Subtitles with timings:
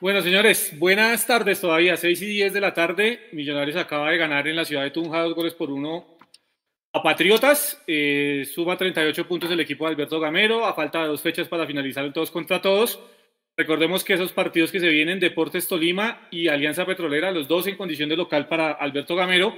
[0.00, 3.18] Bueno, señores, buenas tardes todavía, 6 y 10 de la tarde.
[3.32, 6.06] Millonarios acaba de ganar en la ciudad de Tunja dos goles por uno
[6.92, 7.82] a Patriotas.
[7.88, 11.66] Eh, suma 38 puntos el equipo de Alberto Gamero, a falta de dos fechas para
[11.66, 13.00] finalizar el todos contra todos.
[13.56, 17.76] Recordemos que esos partidos que se vienen, Deportes Tolima y Alianza Petrolera, los dos en
[17.76, 19.56] condición de local para Alberto Gamero,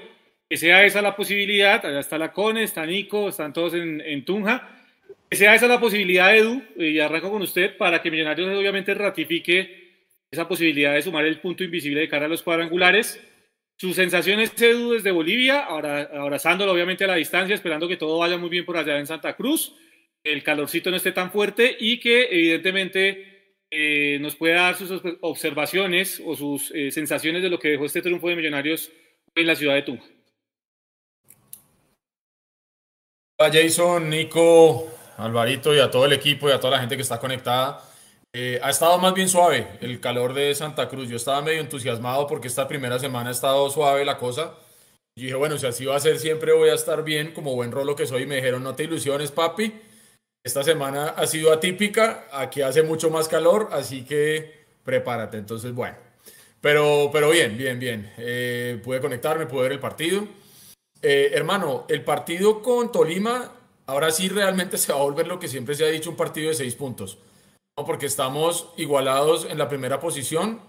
[0.49, 4.25] que sea esa la posibilidad, allá está la Cone, está Nico, están todos en, en
[4.25, 4.71] Tunja,
[5.29, 9.80] que sea esa la posibilidad, Edu, y arranco con usted, para que Millonarios obviamente ratifique
[10.31, 13.21] esa posibilidad de sumar el punto invisible de cara a los cuadrangulares.
[13.77, 18.51] Sus sensaciones, Edu, desde Bolivia, abrazándolo obviamente a la distancia, esperando que todo vaya muy
[18.51, 19.75] bien por allá en Santa Cruz,
[20.23, 26.23] el calorcito no esté tan fuerte y que evidentemente eh, nos pueda dar sus observaciones
[26.25, 28.93] o sus eh, sensaciones de lo que dejó este triunfo de Millonarios
[29.35, 30.05] en la ciudad de Tunja.
[33.39, 37.03] Hola Jason, Nico, Alvarito y a todo el equipo y a toda la gente que
[37.03, 37.90] está conectada.
[38.33, 41.09] Eh, ha estado más bien suave el calor de Santa Cruz.
[41.09, 44.55] Yo estaba medio entusiasmado porque esta primera semana ha estado suave la cosa.
[45.17, 47.73] Y dije, bueno, si así va a ser siempre voy a estar bien, como buen
[47.73, 48.27] rolo que soy.
[48.27, 49.75] Me dijeron, no te ilusiones, papi.
[50.45, 55.37] Esta semana ha sido atípica, aquí hace mucho más calor, así que prepárate.
[55.39, 55.97] Entonces, bueno.
[56.61, 58.13] Pero, pero bien, bien, bien.
[58.19, 60.27] Eh, pude conectarme, pude ver el partido.
[61.03, 63.53] Eh, hermano, el partido con Tolima,
[63.87, 66.51] ahora sí realmente se va a volver lo que siempre se ha dicho, un partido
[66.51, 67.19] de seis puntos
[67.85, 70.61] porque estamos igualados en la primera posición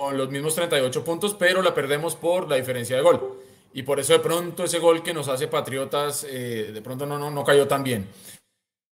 [0.00, 3.38] con los mismos 38 puntos, pero la perdemos por la diferencia de gol.
[3.74, 7.18] Y por eso de pronto ese gol que nos hace Patriotas, eh, de pronto no,
[7.18, 8.08] no, no cayó tan bien.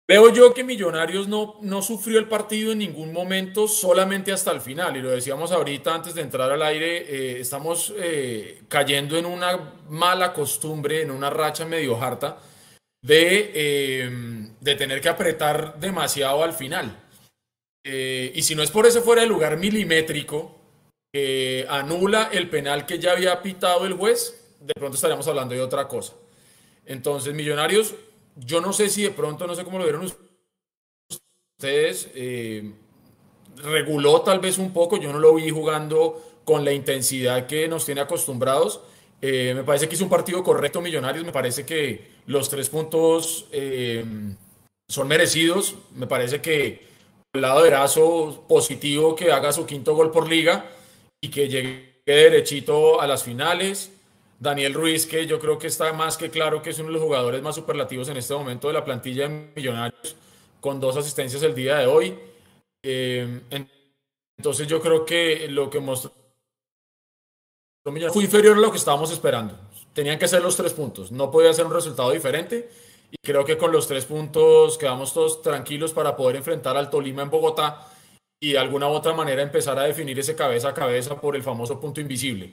[0.05, 4.59] Veo yo que Millonarios no, no sufrió el partido en ningún momento, solamente hasta el
[4.59, 4.97] final.
[4.97, 9.75] Y lo decíamos ahorita antes de entrar al aire, eh, estamos eh, cayendo en una
[9.89, 12.37] mala costumbre, en una racha medio harta,
[13.01, 17.06] de, de tener que apretar demasiado al final.
[17.89, 20.55] Eh, y si no es por ese fuera de lugar milimétrico
[21.69, 25.87] anula el penal que ya había pitado el juez, de pronto estaríamos hablando de otra
[25.87, 26.13] cosa.
[26.85, 27.95] Entonces, Millonarios,
[28.35, 30.11] yo no sé si de pronto, no sé cómo lo vieron
[31.57, 32.71] ustedes, eh,
[33.63, 37.85] reguló tal vez un poco, yo no lo vi jugando con la intensidad que nos
[37.85, 38.81] tiene acostumbrados.
[39.19, 43.47] Eh, me parece que hizo un partido correcto Millonarios, me parece que los tres puntos
[44.87, 46.85] son merecidos, me parece que
[47.33, 50.65] el lado de Erazo positivo que haga su quinto gol por liga
[51.21, 53.91] y que llegue derechito a las finales.
[54.39, 57.01] Daniel Ruiz, que yo creo que está más que claro que es uno de los
[57.01, 60.15] jugadores más superlativos en este momento de la plantilla de Millonarios,
[60.61, 62.17] con dos asistencias el día de hoy.
[62.83, 63.41] Eh,
[64.37, 66.11] entonces yo creo que lo que mostró
[68.11, 69.57] fue inferior a lo que estábamos esperando.
[69.93, 72.69] Tenían que ser los tres puntos, no podía ser un resultado diferente
[73.11, 77.21] y creo que con los tres puntos quedamos todos tranquilos para poder enfrentar al Tolima
[77.21, 77.87] en Bogotá
[78.39, 81.43] y de alguna u otra manera empezar a definir ese cabeza a cabeza por el
[81.43, 82.51] famoso punto invisible.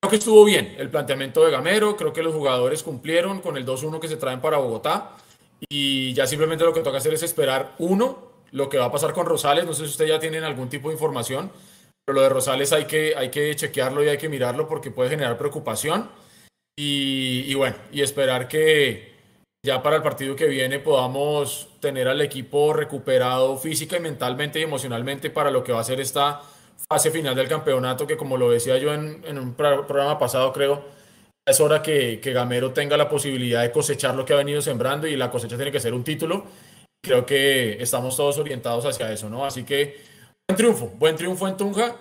[0.00, 3.66] Creo que estuvo bien el planteamiento de Gamero, creo que los jugadores cumplieron con el
[3.66, 5.16] 2-1 que se traen para Bogotá
[5.68, 9.12] y ya simplemente lo que toca hacer es esperar, uno, lo que va a pasar
[9.12, 11.50] con Rosales, no sé si ustedes ya tienen algún tipo de información,
[12.04, 15.10] pero lo de Rosales hay que, hay que chequearlo y hay que mirarlo porque puede
[15.10, 16.10] generar preocupación
[16.80, 19.07] y bueno, y esperar que,
[19.64, 24.62] ya para el partido que viene podamos tener al equipo recuperado física y mentalmente y
[24.62, 26.40] emocionalmente para lo que va a ser esta
[26.88, 30.84] fase final del campeonato, que como lo decía yo en, un programa pasado, creo,
[31.44, 35.06] es hora que, que, Gamero tenga la posibilidad de cosechar lo que ha venido sembrando
[35.06, 36.44] y la cosecha tiene que ser un título.
[37.02, 39.44] Creo que estamos todos orientados hacia eso, ¿no?
[39.44, 40.00] Así que
[40.48, 41.96] buen triunfo, buen triunfo en Tunja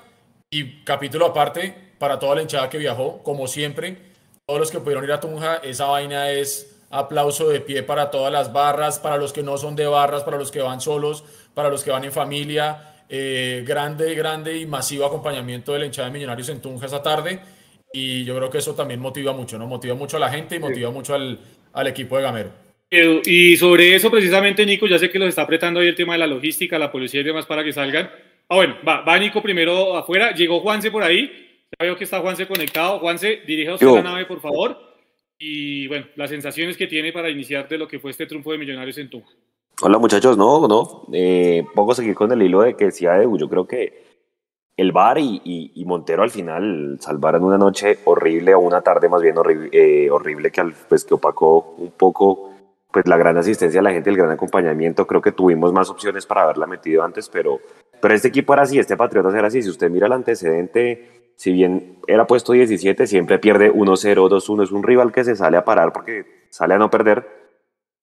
[0.49, 3.97] y capítulo aparte para toda la hinchada que viajó, como siempre,
[4.45, 8.31] todos los que pudieron ir a Tunja, esa vaina es Aplauso de pie para todas
[8.31, 11.69] las barras, para los que no son de barras, para los que van solos, para
[11.69, 12.93] los que van en familia.
[13.09, 17.39] Eh, grande, grande y masivo acompañamiento de la hinchada de Millonarios en Tunja esa tarde.
[17.91, 19.67] Y yo creo que eso también motiva mucho, ¿no?
[19.67, 21.39] Motiva mucho a la gente y motiva mucho al,
[21.73, 22.51] al equipo de Gamero.
[22.89, 26.19] Y sobre eso precisamente, Nico, ya sé que los está apretando ahí el tema de
[26.19, 28.09] la logística, la policía y demás para que salgan.
[28.47, 30.33] Ah, bueno, va, va Nico primero afuera.
[30.33, 31.65] Llegó Juanse por ahí.
[31.77, 32.99] Ya veo que está Juanse conectado.
[32.99, 34.86] Juanse, dirige a la nave, por favor
[35.39, 38.57] y bueno, las sensaciones que tiene para iniciar de lo que fue este triunfo de
[38.57, 39.29] Millonarios en Tunja.
[39.81, 43.37] Hola muchachos, no, no, eh, pongo a seguir con el hilo de que decía Edu,
[43.37, 44.07] yo creo que
[44.75, 49.21] el VAR y, y, Montero al final salvaron una noche horrible o una tarde más
[49.21, 49.35] bien
[49.71, 52.53] eh, horrible que, al, pues, que opacó un poco
[52.91, 56.25] pues la gran asistencia de la gente, el gran acompañamiento, creo que tuvimos más opciones
[56.25, 57.59] para haberla metido antes, pero,
[58.01, 61.53] pero este equipo era así, este Patriotas era así, si usted mira el antecedente si
[61.53, 64.63] bien era puesto 17, siempre pierde 1-0, 2-1.
[64.63, 67.47] Es un rival que se sale a parar porque sale a no perder.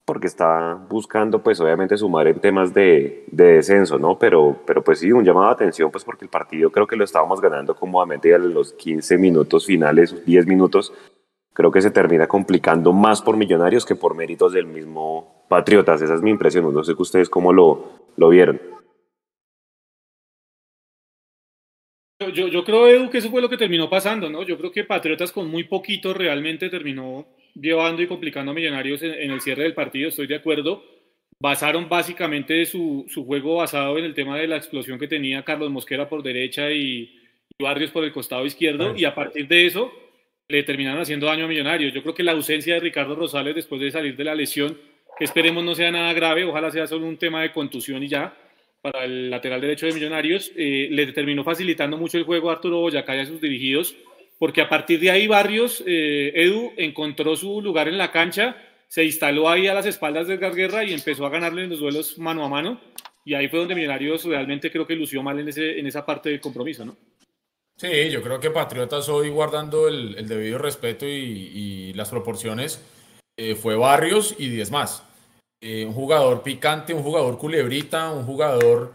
[0.05, 4.19] porque está buscando pues obviamente sumar en temas de, de, descenso, ¿no?
[4.19, 7.03] Pero, pero pues sí, un llamado de atención pues porque el partido creo que lo
[7.03, 10.93] estábamos ganando cómodamente a los 15 minutos finales, 10 minutos,
[11.53, 16.13] creo que se termina complicando más por Millonarios que por méritos del mismo Patriotas, esa
[16.13, 17.85] es mi impresión, no sé que ustedes cómo lo,
[18.15, 18.74] lo vieron.
[22.29, 24.43] Yo, yo creo, Edu, que eso fue lo que terminó pasando, ¿no?
[24.43, 29.31] Yo creo que Patriotas con muy poquito realmente terminó llevando y complicando a Millonarios en,
[29.31, 30.83] el cierre del partido, estoy de acuerdo.
[31.39, 35.69] Basaron básicamente su, su, juego basado en el tema de la explosión que tenía Carlos
[35.69, 37.21] Mosquera por derecha y,
[37.57, 39.89] Barrios por el costado izquierdo, y a partir de eso
[40.49, 41.93] le terminaron haciendo daño a Millonarios.
[41.93, 44.77] Yo creo que la ausencia de Ricardo Rosales después de salir de la lesión,
[45.17, 48.35] que esperemos no sea nada grave, ojalá sea solo un tema de contusión y ya,
[48.91, 52.81] para el lateral derecho de Millonarios, eh, le terminó facilitando mucho el juego a Arturo
[52.81, 53.95] Boyacá y a sus dirigidos
[54.37, 59.03] porque a partir de ahí Barrios, eh, Edu, encontró su lugar en la cancha, se
[59.03, 62.19] instaló ahí a las espaldas de Edgar Guerra y empezó a ganarle en los duelos
[62.19, 62.79] mano a mano.
[63.23, 66.29] Y ahí fue donde Millonarios realmente creo que lució mal en, ese, en esa parte
[66.29, 66.95] del compromiso, ¿no?
[67.75, 72.85] Sí, yo creo que Patriotas hoy guardando el, debido respeto y, las proporciones
[73.37, 75.03] eh, fue Barrios y 10 más.
[75.61, 78.93] Eh, un jugador picante, un jugador culebrita, un jugador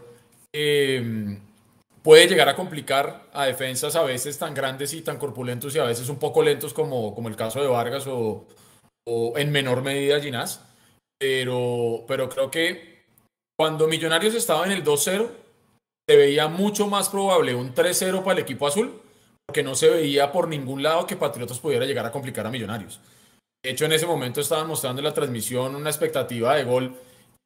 [2.03, 5.85] puede llegar a complicar a defensas a veces tan grandes y tan corpulentos y a
[5.85, 8.45] veces un poco lentos como, como el caso de Vargas o,
[9.07, 10.61] o en menor medida Ginás.
[11.19, 13.03] Pero, pero creo que
[13.57, 15.29] cuando Millonarios estaba en el 2-0,
[16.09, 18.99] se veía mucho más probable un 3-0 para el equipo azul,
[19.45, 22.99] porque no se veía por ningún lado que Patriotas pudiera llegar a complicar a Millonarios.
[23.63, 26.95] De hecho, en ese momento estaban mostrando en la transmisión una expectativa de gol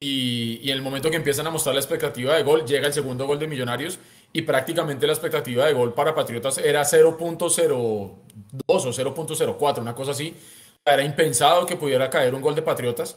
[0.00, 2.92] y, y en el momento que empiezan a mostrar la expectativa de gol, llega el
[2.92, 3.98] segundo gol de Millonarios
[4.32, 8.22] y prácticamente la expectativa de gol para Patriotas era 0.02 o
[8.66, 10.34] 0.04, una cosa así.
[10.84, 13.16] Era impensado que pudiera caer un gol de Patriotas.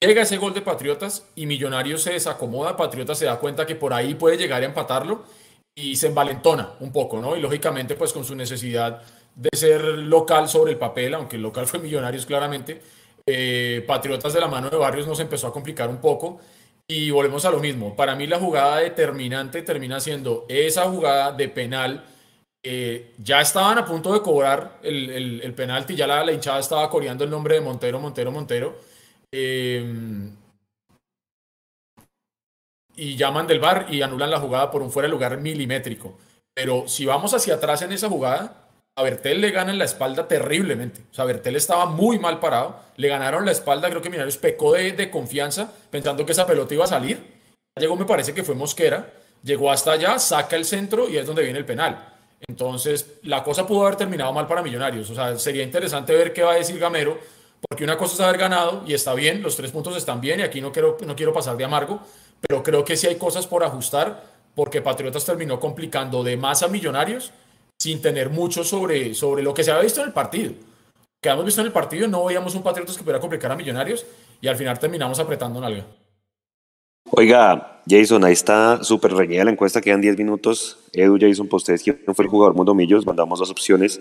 [0.00, 3.92] Llega ese gol de Patriotas y Millonarios se desacomoda, Patriotas se da cuenta que por
[3.92, 5.24] ahí puede llegar a empatarlo
[5.74, 7.36] y se envalentona un poco, ¿no?
[7.36, 9.02] Y lógicamente pues con su necesidad
[9.38, 12.82] de ser local sobre el papel, aunque el local fue Millonarios claramente,
[13.24, 16.40] eh, Patriotas de la mano de Barrios nos empezó a complicar un poco
[16.88, 17.94] y volvemos a lo mismo.
[17.94, 22.04] Para mí la jugada determinante termina siendo esa jugada de penal.
[22.64, 27.22] Eh, ya estaban a punto de cobrar el, el, penalti, ya la, hinchada estaba coreando
[27.22, 28.76] el nombre de Montero, Montero, Montero.
[29.32, 30.32] Eh,
[32.96, 36.18] y llaman del bar y anulan la jugada por un fuera de lugar milimétrico.
[36.54, 38.67] Pero si vamos hacia atrás en esa jugada,
[38.98, 41.02] a Bertel le ganan la espalda terriblemente.
[41.12, 42.80] O sea, Bertel estaba muy mal parado.
[42.96, 43.88] Le ganaron la espalda.
[43.88, 47.38] Creo que Millonarios pecó de, de, confianza pensando que esa pelota iba a salir.
[47.78, 49.08] Llegó, me parece que fue Mosquera.
[49.44, 52.12] Llegó hasta allá, saca el centro y es donde viene el penal.
[52.48, 55.08] Entonces, la cosa pudo haber terminado mal para Millonarios.
[55.10, 57.20] O sea, sería interesante ver qué va a decir Gamero.
[57.68, 60.42] Porque una cosa es haber ganado y está bien, los tres puntos están bien y
[60.42, 62.00] aquí no quiero, no quiero pasar de amargo,
[62.40, 64.22] pero creo que sí hay cosas por ajustar
[64.54, 67.32] porque Patriotas terminó complicando de más a Millonarios
[67.78, 70.52] sin tener mucho sobre, sobre lo que se había visto en el partido.
[71.20, 74.04] Que hemos visto en el partido, no veíamos un Patriotas que pudiera complicar a Millonarios
[74.40, 75.84] y al final terminamos apretando en algo.
[77.10, 80.78] Oiga, Jason, ahí está súper reñida la encuesta, quedan 10 minutos.
[80.92, 83.06] Edu, Jason, para ustedes, ¿quién fue el jugador Mundo Millos?
[83.06, 84.00] Mandamos dos opciones.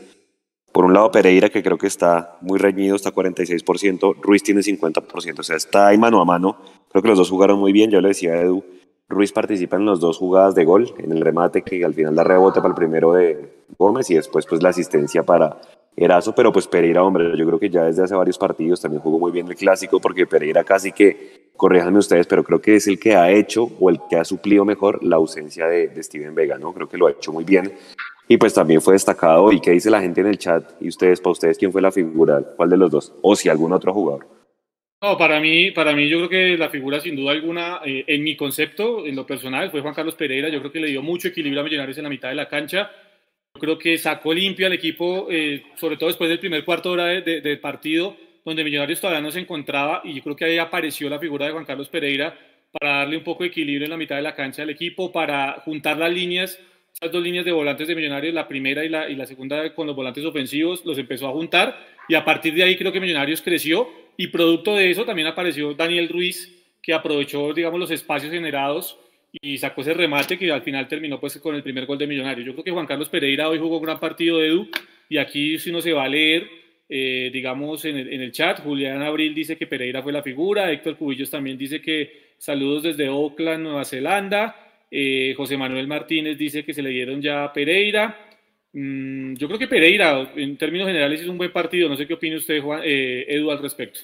[0.74, 4.18] Por un lado, Pereira, que creo que está muy reñido, está 46%.
[4.22, 6.58] Ruiz tiene 50%, o sea, está ahí mano a mano.
[6.90, 8.64] Creo que los dos jugaron muy bien, yo le decía a Edu.
[9.10, 12.24] Ruiz participa en las dos jugadas de gol, en el remate que al final da
[12.24, 15.62] rebote para el primero de Gómez y después pues la asistencia para
[15.96, 19.18] Erazo, pero pues Pereira, hombre, yo creo que ya desde hace varios partidos también jugó
[19.18, 23.00] muy bien el clásico porque Pereira casi que, corríjanme ustedes, pero creo que es el
[23.00, 26.58] que ha hecho o el que ha suplido mejor la ausencia de, de Steven Vega,
[26.58, 26.74] ¿no?
[26.74, 27.74] Creo que lo ha hecho muy bien
[28.28, 29.52] y pues también fue destacado.
[29.52, 30.64] ¿Y qué dice la gente en el chat?
[30.82, 32.44] ¿Y ustedes, para ustedes, quién fue la figura?
[32.56, 33.14] ¿Cuál de los dos?
[33.22, 34.37] O si algún otro jugador.
[35.00, 38.24] No, para mí, para mí yo creo que la figura sin duda alguna, eh, en
[38.24, 40.50] mi concepto, en lo personal, fue Juan Carlos Pereira.
[40.50, 42.90] Yo creo que le dio mucho equilibrio a Millonarios en la mitad de la cancha.
[43.54, 46.94] Yo creo que sacó limpio al equipo, eh, sobre todo después del primer cuarto de
[46.94, 50.02] hora del partido, donde Millonarios todavía no se encontraba.
[50.04, 52.36] Y yo creo que ahí apareció la figura de Juan Carlos Pereira
[52.72, 55.62] para darle un poco de equilibrio en la mitad de la cancha al equipo, para
[55.64, 56.60] juntar las líneas,
[56.94, 59.86] esas dos líneas de volantes de Millonarios, la primera y la, y la segunda con
[59.86, 61.78] los volantes ofensivos, los empezó a juntar.
[62.10, 65.74] Y a partir de ahí creo que Millonarios creció y producto de eso también apareció
[65.74, 68.98] Daniel Ruiz, que aprovechó, digamos, los espacios generados
[69.32, 72.46] y sacó ese remate que al final terminó pues con el primer gol de Millonarios.
[72.46, 74.70] Yo creo que Juan Carlos Pereira hoy jugó un gran partido de Edu
[75.10, 76.50] y aquí si no se va a leer,
[76.90, 80.72] eh, digamos, en el, en el, chat, Julián Abril dice que Pereira fue la figura,
[80.72, 84.56] Héctor Cubillos también dice que saludos desde Auckland, Nueva Zelanda,
[84.90, 88.27] eh, José Manuel Martínez dice que se le dieron ya a Pereira.
[88.80, 91.90] Mm, yo creo que Pereira, en términos generales, es un buen partido.
[91.90, 94.02] No sé qué opina usted, Juan, eh, Edu, al respecto.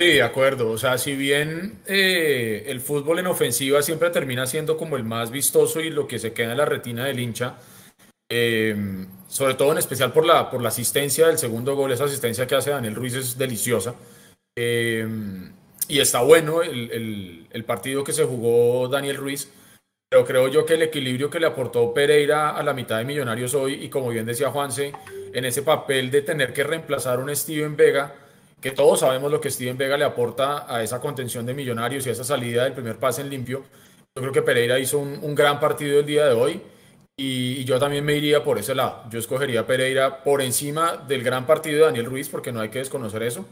[0.00, 0.68] Sí, de acuerdo.
[0.70, 5.30] O sea, si bien eh, el fútbol en ofensiva siempre termina siendo como el más
[5.30, 7.58] vistoso y lo que se queda en la retina del hincha,
[8.28, 8.74] eh,
[9.28, 12.56] sobre todo en especial por la, por la asistencia del segundo gol, esa asistencia que
[12.56, 13.94] hace Daniel Ruiz es deliciosa.
[14.58, 15.06] Eh,
[15.86, 19.52] y está bueno el, el, partido que se jugó Daniel Ruiz,
[20.10, 23.54] pero creo yo que el equilibrio que le aportó Pereira a la mitad de Millonarios
[23.54, 24.92] hoy, y como bien decía Juanse,
[25.32, 28.12] en ese papel de tener que reemplazar a un Steven Vega,
[28.60, 32.08] que todos sabemos lo que Steven Vega le aporta a esa contención de Millonarios y
[32.08, 33.62] a esa salida del primer pase en limpio.
[34.16, 36.60] Yo creo que Pereira hizo un, gran partido el día de hoy
[37.16, 39.04] y, yo también me iría por ese lado.
[39.10, 42.80] Yo escogería Pereira por encima del gran partido de Daniel Ruiz, porque no hay que
[42.80, 43.46] desconocer eso.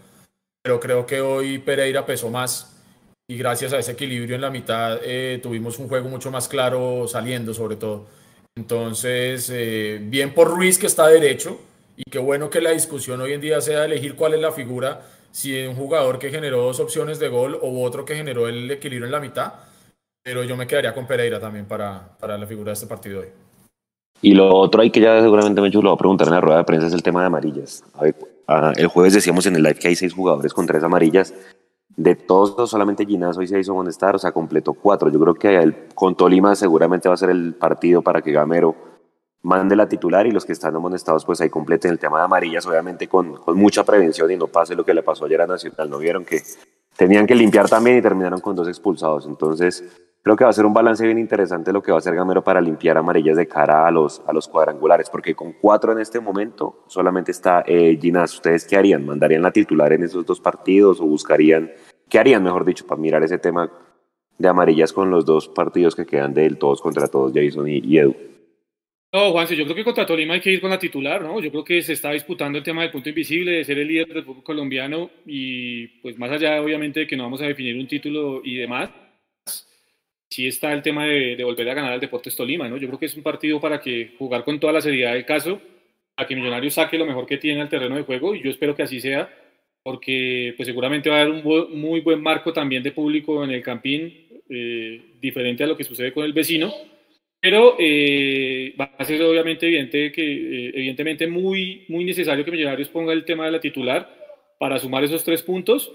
[0.62, 2.77] Pero creo que hoy Pereira pesó más
[3.30, 7.06] y gracias a ese equilibrio en la mitad eh, tuvimos un juego mucho más claro
[7.06, 8.06] saliendo sobre todo.
[8.56, 11.61] Entonces, eh, bien por Ruiz que está derecho
[11.94, 15.02] y qué bueno que la discusión hoy en día sea elegir cuál es la figura,
[15.30, 19.06] si un jugador que generó dos opciones de gol o otro que generó el equilibrio
[19.06, 19.52] en la mitad.
[20.23, 23.28] Pero yo me quedaría con Pereira también para, para la figura de este partido hoy.
[24.23, 26.58] Y lo otro hay que ya seguramente me lo va a preguntar en la rueda
[26.58, 27.85] de prensa es el tema de amarillas.
[27.94, 28.14] A ver,
[28.49, 31.35] ah, el jueves decíamos en el live que hay seis jugadores con tres amarillas.
[31.99, 35.11] De todos, solamente Ginás hoy se hizo amonestar, o sea, completó cuatro.
[35.11, 38.76] Yo creo que el, con Tolima seguramente va a ser el partido para que Gamero
[39.43, 42.64] mande la titular y los que están amonestados pues ahí completen el tema de amarillas,
[42.67, 45.90] obviamente con, con mucha prevención y no pase lo que le pasó ayer a Nacional.
[45.90, 46.40] ¿No vieron que
[46.97, 49.26] tenían que limpiar también y terminaron con dos expulsados?
[49.26, 49.83] Entonces,
[50.23, 52.45] creo que va a ser un balance bien interesante lo que va a hacer Gamero
[52.45, 56.21] para limpiar amarillas de cara a los, a los cuadrangulares, porque con cuatro en este
[56.21, 57.99] momento solamente está eh.
[58.25, 59.05] ¿Ustedes qué harían?
[59.05, 61.73] ¿Mandarían la titular en esos dos partidos o buscarían,
[62.09, 63.71] qué harían, mejor dicho, para mirar ese tema
[64.38, 67.99] de amarillas con los dos partidos que quedan de él, todos contra todos, Jason y,
[67.99, 68.17] Edu?
[69.12, 71.41] No, Juanse, yo creo que contra Tolima hay que ir con la titular, ¿no?
[71.41, 74.09] Yo creo que se está disputando el tema del punto invisible, de ser el líder
[74.09, 77.88] del fútbol colombiano y pues más allá obviamente de que no vamos a definir un
[77.88, 78.91] título y demás,
[80.31, 82.77] sí está el tema de, volver a ganar al Deportes Tolima, ¿no?
[82.77, 85.61] Yo creo que es un partido para que jugar con toda la seriedad del caso,
[86.15, 88.77] para que Millonarios saque lo mejor que tiene al terreno de juego y yo espero
[88.77, 89.31] que así sea,
[89.88, 93.62] porque pues seguramente va a haber un muy buen marco también de público en el
[93.62, 96.71] Campín, eh, diferente a lo que sucede con el vecino,
[97.40, 102.90] pero eh, va a ser obviamente evidente que, eh, evidentemente muy, muy necesario que Millonarios
[102.90, 104.14] ponga el tema de la titular
[104.59, 105.90] para sumar esos tres puntos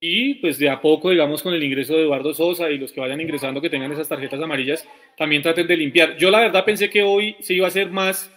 [0.00, 3.00] y pues de a poco, digamos, con el ingreso de Eduardo Sosa y los que
[3.00, 6.16] vayan ingresando que tengan esas tarjetas amarillas, también traten de limpiar.
[6.16, 8.33] Yo la verdad pensé que hoy se iba a hacer más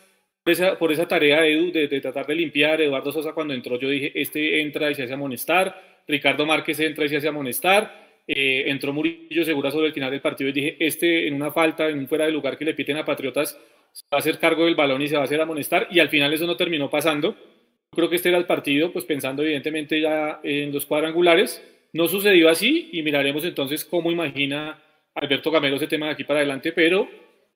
[0.49, 2.81] esa, por esa tarea, Edu, de, de, tratar de limpiar.
[2.81, 6.01] Eduardo Sosa cuando entró yo dije, este entra y se hace amonestar.
[6.07, 8.07] Ricardo Márquez entra y se hace amonestar.
[8.27, 11.87] Eh, entró Murillo Segura sobre el final del partido y dije, este en una falta,
[11.89, 13.59] en un fuera de lugar que le piten a Patriotas,
[13.91, 15.87] se va a hacer cargo del balón y se va a hacer amonestar.
[15.91, 17.35] Y al final eso no terminó pasando
[17.91, 21.63] creo que este era el partido, pues pensando evidentemente ya en los cuadrangulares.
[21.93, 24.79] No sucedió así y miraremos entonces cómo imagina
[25.15, 27.09] Alberto Gamero ese tema de aquí para adelante, pero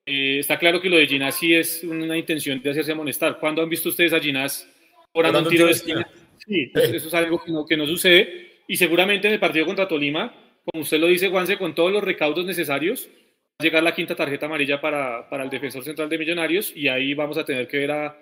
[0.06, 3.40] eh, está claro que lo de Ginás sí es una intención de hacerse amonestar.
[3.40, 4.68] ¿Cuándo han visto ustedes a Ginás
[5.14, 6.08] orando un tiro de esquina?
[6.46, 9.88] Sí, eso, es algo que no, que no sucede y seguramente en el partido contra
[9.88, 10.34] Tolima,
[10.66, 14.16] como usted lo dice, Juanse, con todos los recaudos necesarios, va a llegar la quinta
[14.16, 17.78] tarjeta amarilla para, para el defensor central de Millonarios y ahí vamos a tener que
[17.78, 18.18] ver a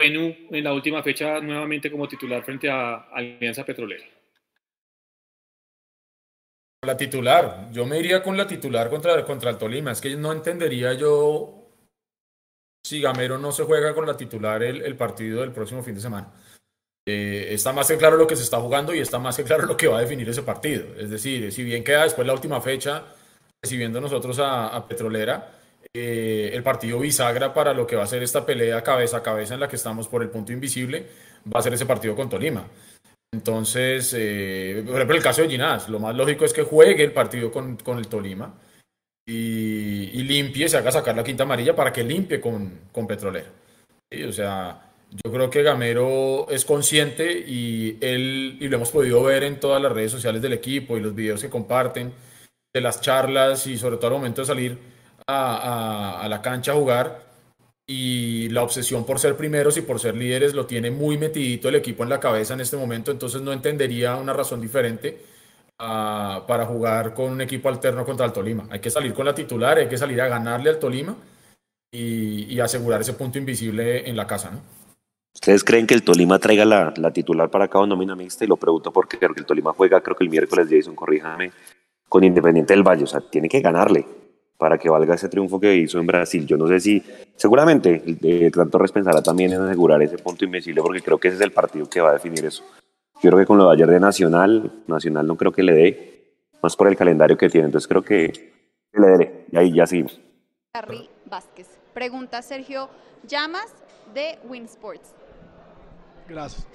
[0.00, 4.04] Menú en la última fecha nuevamente como titular frente a Alianza Petrolera.
[6.82, 9.92] La titular, yo me iría con la titular contra, contra el Tolima.
[9.92, 11.68] Es que no entendería yo
[12.82, 16.32] si Gamero no se juega con la titular el, partido del próximo fin de semana.
[17.06, 19.88] Eh, está más claro lo que se está jugando y está más claro lo que
[19.88, 20.86] va a definir ese partido.
[20.96, 23.04] Es decir, si bien queda después la última fecha
[23.62, 25.60] recibiendo nosotros a Petrolera,
[25.92, 29.54] eh, el partido bisagra para lo que va a ser esta pelea cabeza a cabeza
[29.54, 31.08] en la que estamos por el punto invisible,
[31.52, 32.64] va a ser ese partido con Tolima.
[33.32, 37.12] Entonces, eh, por ejemplo, el caso de Ginás, lo más lógico es que juegue el
[37.12, 38.54] partido con, con el Tolima
[39.26, 43.46] y, y, limpie, se haga sacar la quinta amarilla para que limpie con, con Petrolera.
[44.28, 49.42] O sea, yo creo que Gamero es consciente y él, y lo hemos podido ver
[49.42, 52.12] en todas las redes sociales del equipo y los videos que comparten,
[52.72, 54.78] de las charlas y sobre todo al momento de salir
[55.26, 57.29] a, la cancha a jugar
[57.92, 61.74] y la obsesión por ser primeros y por ser líderes lo tiene muy metidito el
[61.74, 65.20] equipo en la cabeza en este momento, entonces no entendería una razón diferente
[65.76, 68.68] ah, para jugar con un equipo alterno contra el Tolima.
[68.70, 71.16] Hay que salir con la titular, hay que salir a ganarle al Tolima
[71.90, 74.52] y, asegurar ese punto invisible en la casa.
[75.34, 78.44] ¿Ustedes creen que el Tolima traiga la, titular para cada nómina mixta?
[78.44, 81.50] Y lo pregunto porque el Tolima juega, creo que el miércoles, Jason, corríjame,
[82.08, 83.02] con Independiente del Valle.
[83.02, 84.06] O sea, tiene que ganarle
[84.60, 86.46] para que valga ese triunfo que hizo en Brasil.
[86.46, 87.02] Yo no sé si,
[87.34, 91.40] seguramente, eh, Torres pensará también en asegurar ese punto invencible, porque creo que ese es
[91.40, 92.62] el partido que va a definir eso.
[93.22, 96.34] Yo creo que con lo de ayer de Nacional, Nacional no creo que le dé,
[96.62, 97.66] más por el calendario que tiene.
[97.66, 98.52] Entonces creo que
[98.92, 99.46] le dé.
[99.50, 100.20] Y ahí ya seguimos.
[100.74, 101.66] Harry Vázquez.
[101.94, 102.90] Pregunta Sergio
[103.26, 103.74] Llamas
[104.12, 105.14] de Winsports.
[106.28, 106.66] Gracias.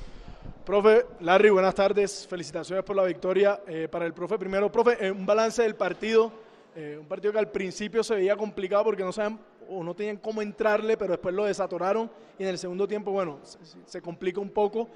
[0.66, 2.26] Profe, Larry, buenas tardes.
[2.28, 3.62] Felicitaciones por la victoria.
[3.68, 6.45] Eh, para el profe, primero, profe, eh, un balance del partido.
[6.76, 9.40] Eh, un partido que al principio se veía complicado porque no saben
[9.70, 13.40] o no tenían cómo entrarle, pero después lo desatoraron y en el segundo tiempo, bueno,
[13.86, 14.90] se, complica un poco.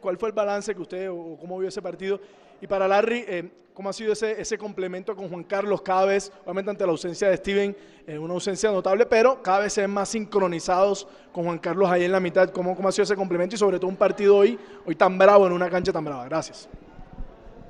[0.00, 2.18] ¿Cuál fue el balance que usted o cómo vio ese partido?
[2.60, 6.32] Y para Larry, eh, ¿cómo ha sido ese, ese complemento con Juan Carlos cada vez,
[6.44, 7.76] obviamente ante la ausencia de Steven,
[8.06, 12.04] eh, una ausencia notable, pero cada vez se ven más sincronizados con Juan Carlos ahí
[12.04, 12.48] en la mitad?
[12.50, 15.46] ¿Cómo, ¿Cómo ha sido ese complemento y sobre todo un partido hoy, hoy tan bravo,
[15.46, 16.24] en una cancha tan brava?
[16.24, 16.68] Gracias.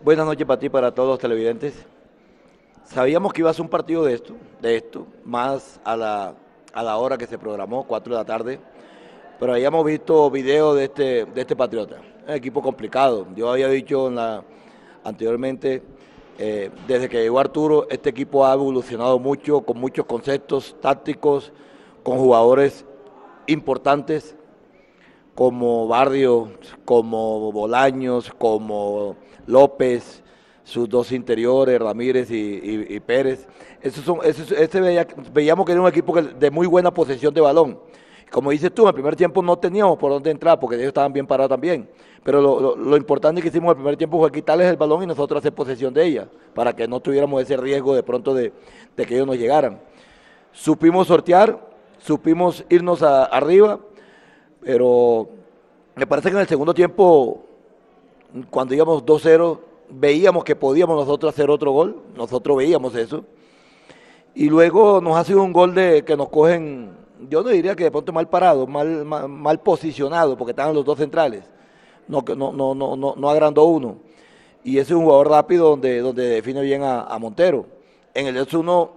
[0.05, 1.96] Buenas noches para ti, para todos los televidentes.
[2.87, 6.35] Sabíamos que iba a ser un partido de esto, de esto, más a la,
[6.73, 8.61] a la hora que se programó, 4 de la tarde,
[9.41, 11.97] pero habíamos visto videos de este, de este Patriota.
[12.27, 13.27] Un equipo complicado.
[13.35, 14.11] Yo había dicho
[15.05, 15.83] anteriormente.
[16.39, 21.51] Eh, desde que llegó Arturo, este equipo ha evolucionado mucho, con muchos conceptos tácticos,
[22.03, 22.85] con jugadores
[23.47, 24.37] importantes
[25.35, 26.51] como Barrio,
[26.85, 29.17] como Bolaños, como
[29.47, 30.23] López,
[30.67, 33.47] sus dos interiores, Ramírez y, Pérez.
[33.81, 34.81] Esos son, ese
[35.33, 37.79] veíamos que era un equipo de muy buena posesión de balón.
[38.33, 41.13] Como dices tú, en el primer tiempo no teníamos por dónde entrar porque ellos estaban
[41.13, 41.89] bien parados también.
[42.25, 45.39] Pero lo, importante que hicimos en el primer tiempo fue quitarles el balón y nosotros
[45.39, 48.53] hacer posesión de ella, para que no tuviéramos ese riesgo de pronto de,
[48.97, 49.81] que ellos nos llegaran.
[50.51, 51.61] Supimos sortear,
[51.99, 53.79] supimos irnos arriba,
[54.61, 55.29] pero
[55.95, 57.45] me parece que en el segundo tiempo,
[58.51, 63.25] cuando íbamos 2-0, veíamos que podíamos nosotros hacer otro gol, nosotros veíamos eso.
[64.35, 66.97] Y luego nos ha sido un gol de que nos cogen
[67.29, 70.99] yo no diría que de pronto mal parado, mal, mal, posicionado, porque estaban los dos
[70.99, 71.45] centrales.
[72.09, 73.99] No, no, no, no, no, agrandó uno.
[74.63, 77.67] Y ese es un jugador rápido donde, donde define bien a, Montero.
[78.15, 78.91] En el 2-1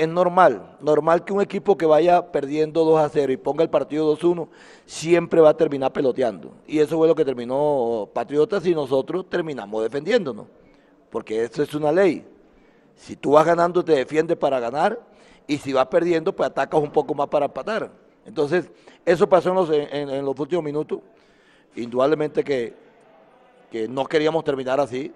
[0.00, 3.68] es normal, normal que un equipo que vaya perdiendo 2 a 0 y ponga el
[3.68, 4.48] partido 2-1,
[4.86, 6.52] siempre va a terminar peloteando.
[6.66, 10.46] Y eso fue lo que terminó Patriotas y nosotros terminamos defendiéndonos.
[11.10, 12.24] Porque eso es una ley.
[12.96, 14.98] Si tú vas ganando, te defiendes para ganar
[15.46, 17.92] y si vas perdiendo, pues atacas un poco más para empatar.
[18.24, 18.70] Entonces,
[19.04, 21.00] eso pasó en los, en, los últimos minutos.
[21.76, 22.72] Indudablemente que,
[23.70, 25.12] que, no queríamos terminar así,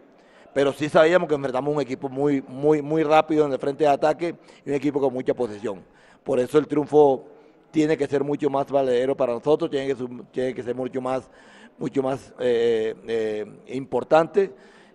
[0.55, 3.91] pero sí sabíamos que enfrentamos un equipo muy, muy, muy rápido en el frente de
[3.91, 5.83] ataque y un equipo con mucha posesión.
[6.23, 7.27] Por eso el triunfo
[7.71, 11.29] tiene que ser mucho más valedero para nosotros, tiene que, tiene que ser mucho más,
[11.77, 14.53] mucho más eh, eh, importante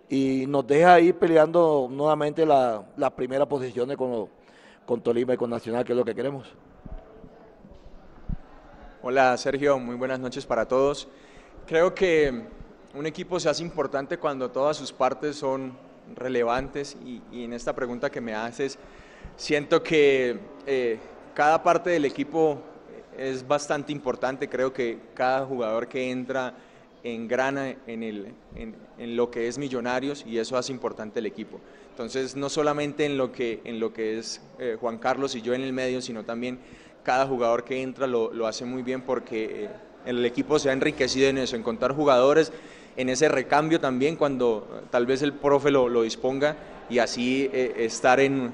[0.08, 4.28] y nos deja ahí peleando nuevamente las la primeras posiciones con
[4.90, 6.52] con Tolima y con Nacional, que es lo que queremos.
[9.02, 11.06] Hola Sergio, muy buenas noches para todos.
[11.64, 12.48] Creo que
[12.94, 15.72] un equipo se hace importante cuando todas sus partes son
[16.16, 18.78] relevantes y, en esta pregunta que me haces,
[19.36, 20.98] siento que eh,
[21.34, 22.60] cada parte del equipo
[23.16, 24.48] es bastante importante.
[24.48, 26.54] Creo que cada jugador que entra
[27.02, 31.60] engrana en, el, en, lo que es Millonarios y eso hace importante el equipo.
[31.90, 35.54] Entonces, no solamente en lo que, en lo que es eh, Juan Carlos y yo
[35.54, 36.58] en el medio, sino también
[37.02, 39.68] cada jugador que entra lo, lo hace muy bien porque eh,
[40.06, 42.52] el equipo se ha enriquecido en eso, en contar jugadores,
[43.00, 46.56] en ese recambio también cuando eh, tal vez el profe lo, lo disponga
[46.88, 48.52] y así estar en,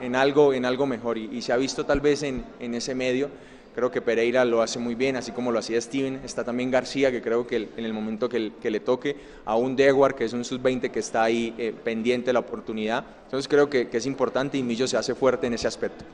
[0.00, 1.18] en, algo, en algo mejor.
[1.18, 3.30] Y, y, se ha visto tal vez en, en ese medio
[3.74, 6.20] Creo que Pereira lo hace muy bien, así como lo hacía Steven.
[6.24, 10.16] Está también García, que creo que en el momento que, le toque, a un Dewar,
[10.16, 13.04] que es un sub-20 que está ahí eh, pendiente de la oportunidad.
[13.24, 16.04] Entonces creo que, es importante y Millo se hace fuerte en ese aspecto.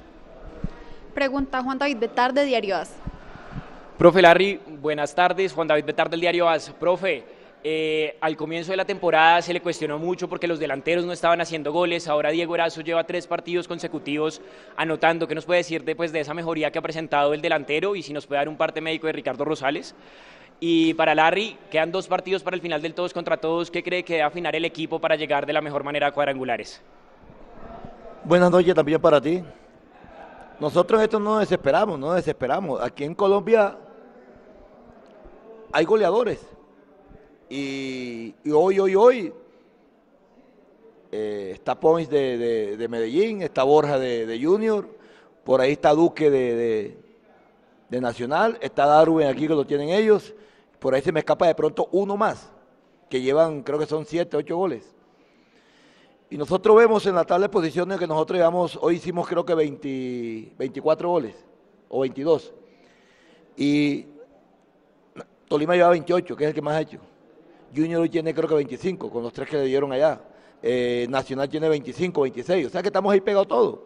[1.15, 2.91] Pregunta Juan David Betar de Diario AS.
[3.97, 5.55] Profe Larry, buenas tardes.
[5.55, 6.71] Juan David Betar del Diario AS.
[6.79, 7.25] Profe,
[7.69, 11.41] eh, al comienzo de la temporada se le cuestionó mucho porque los delanteros no estaban
[11.41, 12.07] haciendo goles.
[12.07, 14.41] Ahora Diego Erazo lleva tres partidos consecutivos
[14.77, 15.27] anotando.
[15.27, 17.97] ¿Qué nos puede decir después de esa mejoría que ha presentado el delantero?
[17.97, 19.97] Y si nos puede dar un parte médico de Ricardo Rosales.
[20.61, 23.69] Y para Larry, quedan dos partidos para el final del todos contra todos.
[23.69, 26.81] ¿Qué cree que debe afinar el equipo para llegar de la mejor manera a cuadrangulares?
[28.23, 29.43] Buenas noches también para ti.
[30.61, 32.81] Nosotros esto no desesperamos, no desesperamos.
[32.81, 33.77] Aquí en Colombia
[35.73, 36.56] hay goleadores
[37.49, 39.33] y, hoy, hoy, hoy
[41.13, 44.89] eh, está Poins de, Medellín, está Borja de, Junior,
[45.45, 46.97] por ahí está Duque de,
[48.01, 50.35] Nacional, está Darwin aquí que lo tienen ellos,
[50.79, 52.51] por ahí se me escapa de pronto uno más,
[53.09, 54.93] que llevan creo que son siete, ocho goles.
[56.29, 59.55] Y nosotros vemos en la tabla de posiciones que nosotros llevamos, hoy hicimos creo que
[59.55, 61.37] 24 goles,
[61.89, 62.53] o 22.
[63.57, 64.07] Y
[65.49, 66.99] Tolima lleva 28, que es el que más ha hecho.
[67.77, 70.21] Junior hoy tiene creo que 25, con los tres que le dieron allá.
[70.63, 72.67] Eh, Nacional tiene 25, 26.
[72.67, 73.79] O sea que estamos ahí pegados todos.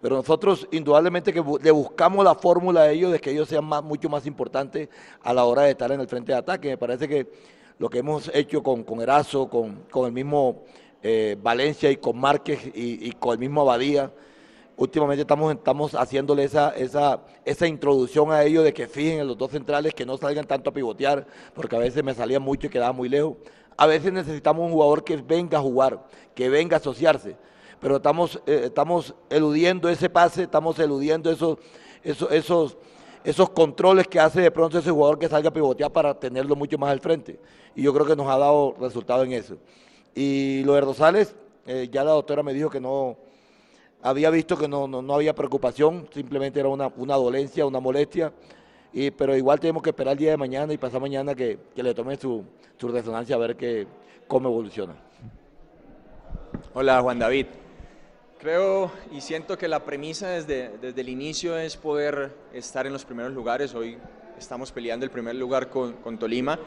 [0.00, 3.82] Pero nosotros indudablemente que le buscamos la fórmula a ellos de que ellos sean más,
[3.82, 4.88] mucho más importantes
[5.22, 6.68] a la hora de estar en el frente de ataque.
[6.70, 7.28] Me parece que
[7.78, 10.64] lo que hemos hecho con, con Erazo, con, con el mismo
[11.04, 14.12] eh, Valencia y con Márquez y, con el mismo Abadía,
[14.76, 19.38] últimamente estamos, estamos haciéndole esa, esa, esa introducción a ellos de que fijen en los
[19.38, 22.70] dos centrales, que no salgan tanto a pivotear, porque a veces me salía mucho y
[22.70, 23.36] quedaba muy lejos.
[23.76, 26.04] A veces necesitamos un jugador que venga a jugar,
[26.34, 27.36] que venga a asociarse
[27.82, 31.58] pero estamos, eh, estamos eludiendo ese pase, estamos eludiendo esos,
[32.04, 32.76] esos, esos,
[33.24, 36.78] esos controles que hace de pronto ese jugador que salga a pivotear para tenerlo mucho
[36.78, 37.40] más al frente.
[37.74, 39.56] Y yo creo que nos ha dado resultado en eso.
[40.14, 41.34] Y lo de Rosales,
[41.66, 43.16] eh, ya la doctora me dijo que no,
[44.02, 48.32] había visto que no, no, había preocupación, simplemente era una, una dolencia, una molestia.
[48.92, 51.82] Y, pero igual tenemos que esperar el día de mañana y pasar mañana que, que
[51.82, 52.44] le tome su,
[52.76, 53.86] su resonancia a ver que,
[54.26, 54.94] cómo evoluciona.
[56.74, 57.46] Hola Juan David,
[58.42, 63.04] Creo y siento que la premisa desde, desde el inicio es poder estar en los
[63.04, 63.72] primeros lugares.
[63.72, 63.98] Hoy
[64.36, 66.58] estamos peleando el primer lugar con, con Tolima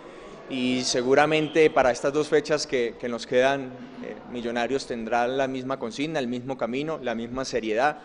[0.49, 3.71] y seguramente para estas dos fechas que, nos quedan,
[4.03, 7.99] eh, Millonarios tendrá la misma consigna, el mismo camino, la misma seriedad,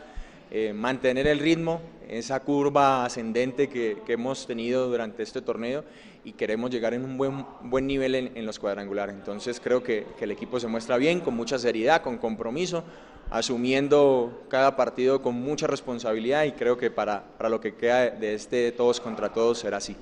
[0.50, 5.84] eh, mantener el ritmo, esa curva ascendente que, hemos tenido durante este torneo
[6.24, 9.14] y queremos llegar en un buen, buen nivel en, los cuadrangulares.
[9.14, 12.84] Entonces creo que, que el equipo se muestra bien, con mucha seriedad, con compromiso
[13.30, 18.34] asumiendo cada partido con mucha responsabilidad y creo que para, para lo que queda de
[18.34, 19.96] este todos contra todos será así.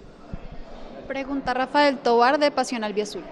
[1.09, 3.23] Pregunta Rafael Tobar de Pasión Albiazul.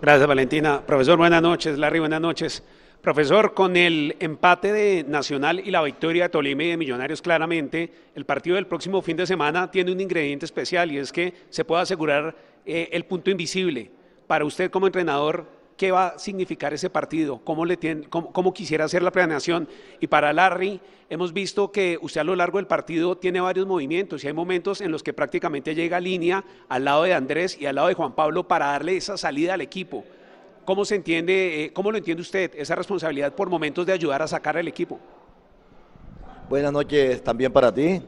[0.00, 0.80] Gracias Valentina.
[0.80, 1.78] Profesor, buenas noches.
[1.78, 2.62] Larry, buenas noches.
[3.02, 7.92] Profesor, con el empate de Nacional y la victoria de Tolima y de Millonarios claramente,
[8.14, 11.66] el partido del próximo fin de semana tiene un ingrediente especial y es que se
[11.66, 12.34] puede asegurar
[12.64, 13.90] eh, el punto invisible.
[14.26, 15.46] Para usted como entrenador,
[15.82, 19.66] qué va a significar ese partido, cómo, quisiera hacer la planeación.
[19.98, 24.22] Y para Larry, hemos visto que usted a lo largo del partido tiene varios movimientos
[24.22, 27.74] y hay momentos en los que prácticamente llega línea al lado de Andrés y al
[27.74, 30.04] lado de Juan Pablo para darle esa salida al equipo.
[30.64, 34.28] ¿Cómo se entiende, eh, cómo lo entiende usted, esa responsabilidad por momentos de ayudar a
[34.28, 35.00] sacar al equipo?
[36.48, 38.00] Buenas noches también para ti.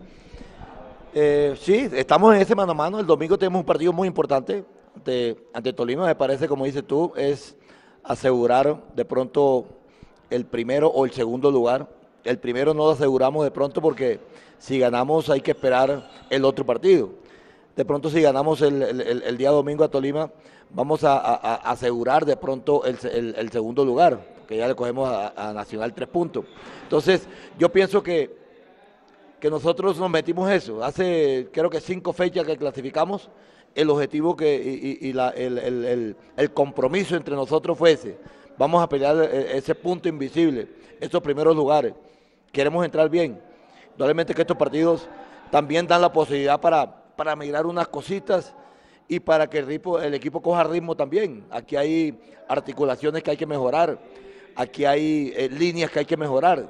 [1.12, 3.00] Eh, sí, estamos en ese mano a mano.
[3.00, 7.12] El domingo tenemos un partido muy importante ante, ante Tolima, me parece, como dices tú,
[7.16, 7.56] es
[8.04, 9.66] asegurar de pronto
[10.30, 11.88] el primero o el segundo lugar.
[12.22, 14.20] El primero no lo aseguramos de pronto porque
[14.58, 17.10] si ganamos hay que esperar el otro partido.
[17.76, 20.30] De pronto si ganamos el, día domingo a Tolima,
[20.70, 21.16] vamos a,
[21.56, 26.44] asegurar de pronto el, segundo lugar, porque ya le cogemos a, Nacional tres puntos.
[26.84, 27.26] Entonces,
[27.58, 28.36] yo pienso que,
[29.40, 30.84] que nosotros nos metimos eso.
[30.84, 33.28] Hace creo que cinco fechas que clasificamos
[33.74, 38.16] el objetivo que, y, el, compromiso entre nosotros fue ese.
[38.56, 40.68] Vamos a pelear e, ese punto invisible,
[41.00, 41.94] esos primeros lugares.
[42.52, 43.40] Queremos entrar bien.
[43.96, 45.08] Probablemente que estos partidos
[45.50, 48.54] también dan la posibilidad para, para migrar unas cositas
[49.08, 51.44] y para que el, el equipo coja ritmo también.
[51.50, 53.98] Aquí hay articulaciones que hay que mejorar,
[54.54, 56.68] aquí hay eh, líneas que hay que mejorar.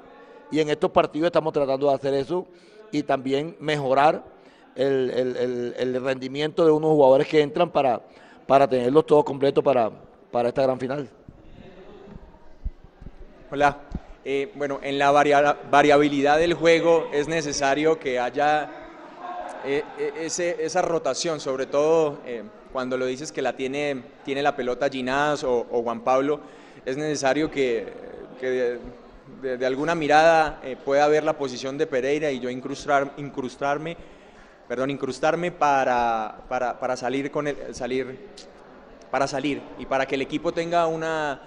[0.51, 2.47] Y en estos partidos estamos tratando de hacer eso
[2.93, 4.25] y también mejorar
[4.77, 8.01] el, rendimiento de unos jugadores que entran para,
[8.47, 9.91] para tenerlos todos completos para,
[10.31, 11.09] para esta gran final.
[13.51, 13.79] Hola.
[14.27, 18.71] Eh, bueno, en la variabilidad del juego es necesario que haya
[19.67, 22.21] eh, eh, esa rotación, sobre todo
[22.73, 26.41] cuando lo dices que la tiene, tiene la pelota Ginás o, Juan Pablo,
[26.87, 27.87] es necesario que,
[29.43, 33.99] de, alguna mirada pueda ver la posición de Pereira y yo incrustar, incrustarme
[34.69, 38.19] perdón, incrustarme para, para, para, salir con el, salir,
[39.11, 41.41] para salir y para que el equipo tenga una,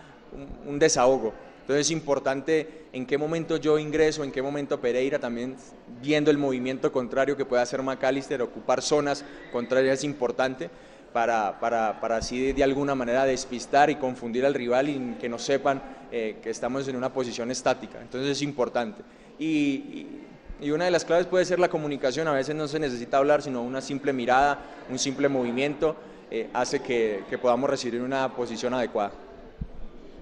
[0.66, 1.34] un, desahogo.
[1.62, 5.58] Entonces es importante en qué momento yo ingreso, en qué momento Pereira, también
[6.02, 10.70] viendo el movimiento contrario que puede hacer McAllister, ocupar zonas contrarias es importante
[11.12, 15.40] para, para, para así de, alguna manera despistar y confundir al rival y que no
[15.40, 18.00] sepan eh, que estamos en una posición estática.
[18.02, 19.02] Entonces es importante.
[19.38, 20.28] y, y
[20.62, 23.62] una de las claves puede ser la comunicación, a veces no se necesita hablar, sino
[23.62, 25.96] una simple mirada, un simple movimiento
[26.32, 29.12] eh, hace que, que, podamos recibir una posición adecuada.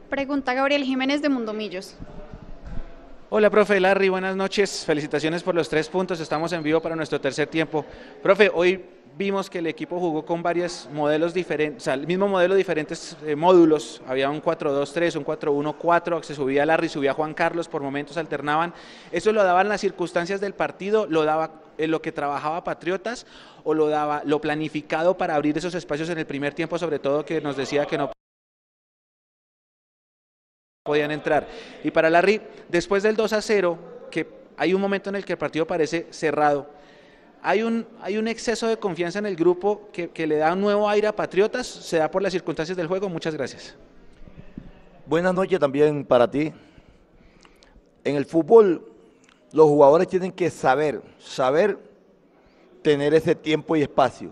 [0.10, 1.96] Pregunta Gabriel Jiménez de Mundomillos.
[3.30, 4.86] Hola, profe Larry, buenas noches.
[4.86, 6.20] Felicitaciones por los tres puntos.
[6.20, 7.84] Estamos en vivo para nuestro tercer tiempo.
[8.22, 8.86] Profe, hoy
[9.18, 13.18] vimos que el equipo jugó con varios modelos diferentes, o sea, el mismo modelo, diferentes
[13.26, 14.02] eh, módulos.
[14.08, 18.74] Había un 4-2-3, un 4-1-4, se subía Larry, subía Juan Carlos, por momentos alternaban.
[19.12, 21.08] ¿Eso lo daban las circunstancias del partido?
[21.08, 23.26] ¿Lo daba en lo que trabajaba Patriotas?
[23.64, 27.26] ¿O lo daba lo planificado para abrir esos espacios en el primer tiempo, sobre todo
[27.26, 28.12] que nos decía que no
[30.84, 31.48] podían entrar.
[31.84, 33.80] Y para Larry, después del 2 a 0,
[34.12, 36.70] que hay un momento en el que el partido parece cerrado,
[37.46, 40.62] hay un, hay un exceso de confianza en el grupo que, que le da un
[40.62, 43.08] nuevo aire a Patriotas, se da por las circunstancias del juego.
[43.08, 43.76] Muchas gracias.
[45.06, 46.52] Buenas noches también para ti.
[48.04, 48.92] En el fútbol,
[49.52, 51.78] los jugadores tienen que saber, saber
[52.82, 54.32] tener ese tiempo y espacio.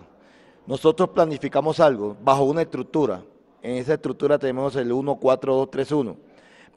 [0.65, 3.21] Nosotros planificamos algo bajo una estructura.
[3.61, 6.17] En esa estructura tenemos el 1, 4, 2, 3, 1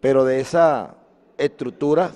[0.01, 0.95] pero de esa
[1.39, 2.13] estructura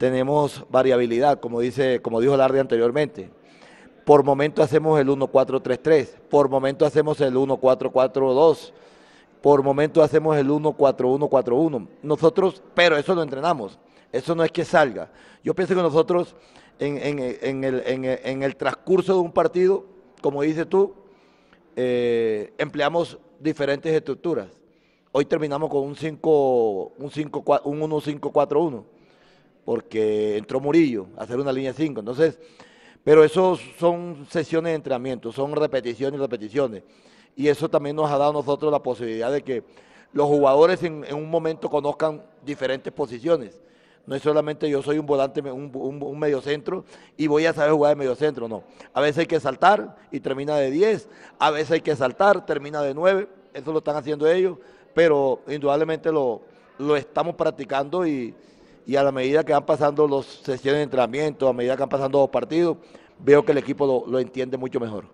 [0.00, 3.28] tenemos variabilidad, como, dice, como dijo Larry anteriormente.
[4.06, 8.72] Por momento hacemos el 1-4-3-3, por momento hacemos el 1-4-4-2,
[9.42, 11.86] por momento hacemos el 1-4-1-4-1.
[12.02, 13.78] Nosotros, pero eso lo entrenamos,
[14.10, 15.10] eso no es que salga.
[15.44, 16.34] Yo pienso que nosotros
[16.78, 17.62] en,
[18.42, 19.84] el, transcurso de un partido,
[20.22, 20.94] como dices tú,
[21.76, 24.48] eh, empleamos diferentes estructuras.
[25.12, 28.84] Hoy terminamos con un 5, un 5, un 1-5-4-1,
[29.70, 32.00] porque entró Murillo a hacer una línea 5.
[32.00, 32.40] Entonces,
[33.04, 36.82] pero eso son sesiones de entrenamiento, son repeticiones y repeticiones.
[37.36, 39.62] Y eso también nos ha dado a nosotros la posibilidad de que
[40.12, 43.60] los jugadores en, un momento conozcan diferentes posiciones.
[44.06, 46.84] No es solamente yo soy un volante, un, un, un mediocentro
[47.16, 48.64] y voy a saber jugar de mediocentro, no.
[48.92, 52.82] A veces hay que saltar y termina de 10, a veces hay que saltar, termina
[52.82, 54.58] de 9, eso lo están haciendo ellos
[54.92, 56.42] pero indudablemente lo,
[56.78, 58.34] lo estamos practicando y,
[58.96, 62.18] a la medida que van pasando las sesiones de entrenamiento, a medida que van pasando
[62.18, 62.76] los partidos,
[63.18, 65.04] veo que el equipo lo, entiende mucho mejor.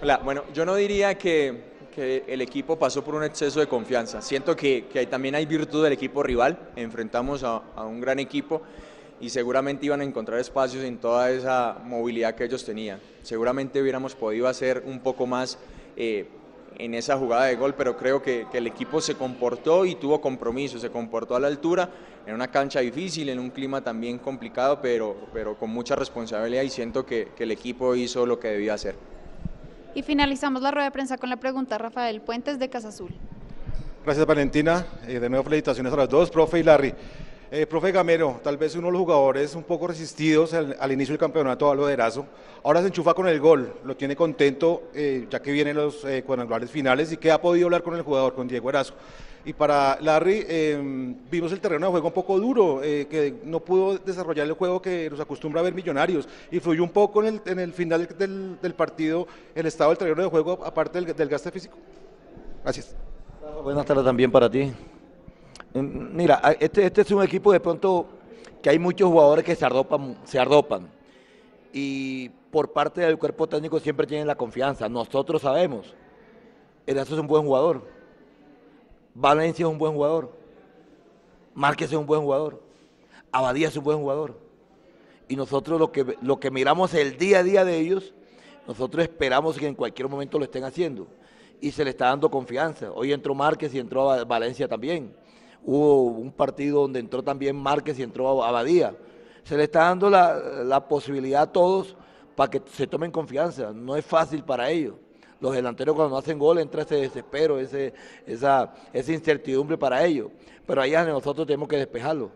[0.00, 4.22] Hola, bueno, yo no diría que, el equipo pasó por un exceso de confianza.
[4.22, 6.70] Siento que, también hay virtud del equipo rival.
[6.74, 8.62] Enfrentamos a, un gran equipo
[9.20, 12.98] y seguramente iban a encontrar espacios en toda esa movilidad que ellos tenían.
[13.22, 15.58] Seguramente hubiéramos podido hacer un poco más
[15.96, 16.26] eh,
[16.78, 20.78] en esa jugada de gol, pero creo que, el equipo se comportó y tuvo compromiso,
[20.78, 21.88] se comportó a la altura,
[22.26, 26.70] en una cancha difícil, en un clima también complicado, pero, pero con mucha responsabilidad y
[26.70, 28.94] siento que, el equipo hizo lo que debía hacer.
[29.94, 33.10] Y finalizamos la rueda de prensa con la pregunta Rafael Puentes de Casa Azul.
[34.04, 36.94] Gracias Valentina, eh, de nuevo felicitaciones a los dos, profe y Larry.
[37.54, 41.18] Eh, profe Gamero, tal vez uno de los jugadores un poco resistidos al, inicio del
[41.18, 42.24] campeonato a lo de Erazo,
[42.64, 46.22] ahora se enchufa con el gol, lo tiene contento eh, ya que vienen los eh,
[46.24, 48.94] cuadrangulares finales y que ha podido hablar con el jugador, con Diego Erazo.
[49.44, 50.46] Y para Larry,
[51.30, 55.10] vimos el terreno de juego un poco duro, que no pudo desarrollar el juego que
[55.10, 56.28] nos acostumbra a ver Millonarios.
[56.48, 60.60] Y fluyó un poco en el, final del, partido el estado del terreno de juego,
[60.64, 61.76] aparte del, del gasto físico.
[62.62, 62.94] Gracias.
[63.64, 64.72] Buenas tardes también para ti.
[65.74, 68.06] Mira, este, este es un equipo de pronto
[68.60, 70.88] que hay muchos jugadores que se arropan, se arropan.
[71.72, 74.88] Y por parte del cuerpo técnico siempre tienen la confianza.
[74.88, 75.94] Nosotros sabemos.
[76.86, 77.82] Erazo es un buen jugador.
[79.14, 80.30] Valencia es un buen jugador.
[81.54, 82.60] Márquez es un buen jugador.
[83.30, 84.38] Abadía es un buen jugador.
[85.26, 88.12] Y nosotros lo que, lo que miramos el día a día de ellos,
[88.66, 91.06] nosotros esperamos que en cualquier momento lo estén haciendo.
[91.62, 92.92] Y se le está dando confianza.
[92.92, 95.21] Hoy entró Márquez y entró Valencia también
[95.64, 98.94] hubo un partido donde entró también Márquez y entró Abadía.
[99.44, 101.96] Se le está dando la, posibilidad a todos
[102.36, 103.72] para que se tomen confianza.
[103.72, 104.94] No es fácil para ellos.
[105.40, 107.92] Los delanteros cuando hacen gol entra ese desespero, ese,
[108.26, 110.30] esa, incertidumbre para ellos.
[110.64, 112.30] Pero allá nosotros tenemos que despejarlo,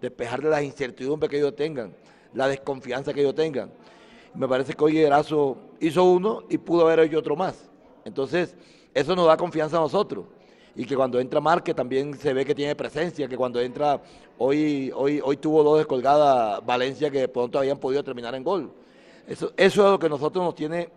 [0.00, 1.94] despejarle las incertidumbres que ellos tengan,
[2.34, 3.72] la desconfianza que ellos tengan.
[4.34, 7.70] Me parece que hoy Erazo hizo uno y pudo haber hecho otro más.
[8.04, 8.54] Entonces,
[8.92, 10.26] eso nos da confianza a nosotros
[10.80, 14.00] y que cuando entra Márquez también se ve que tiene presencia, que cuando entra,
[14.38, 18.72] hoy, hoy, hoy tuvo dos descolgadas Valencia que pronto habían podido terminar en gol.
[19.26, 20.88] Eso, eso es lo que nosotros nos tiene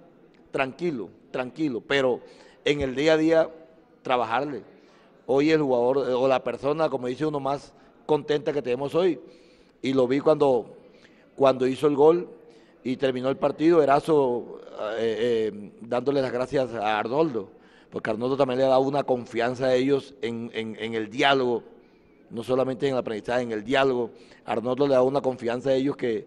[0.51, 2.21] tranquilo, tranquilo, pero
[2.63, 3.49] en el día a día
[4.03, 4.63] trabajarle.
[5.25, 7.73] Hoy el jugador o la persona, como dice uno, más
[8.05, 9.19] contenta que tenemos hoy,
[9.81, 10.77] y lo vi cuando,
[11.35, 12.29] cuando hizo el gol
[12.85, 14.61] y terminó el partido, Erazo
[14.97, 17.62] eh, eh, dándole las gracias a Arnoldo
[17.93, 21.61] porque Arnoldo también le ha dado una confianza a ellos en, el diálogo,
[22.31, 24.09] no solamente en el aprendizaje, en el diálogo.
[24.45, 26.25] Arnoldo le da una confianza a ellos que,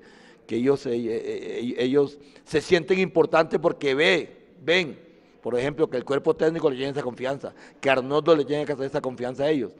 [0.48, 4.96] ellos, eh, eh, ellos se sienten importantes porque ve, ven,
[5.42, 8.70] por ejemplo, que el cuerpo técnico le tiene esa confianza, que Arnoldo le tiene que
[8.70, 9.72] hacer esa confianza a ellos.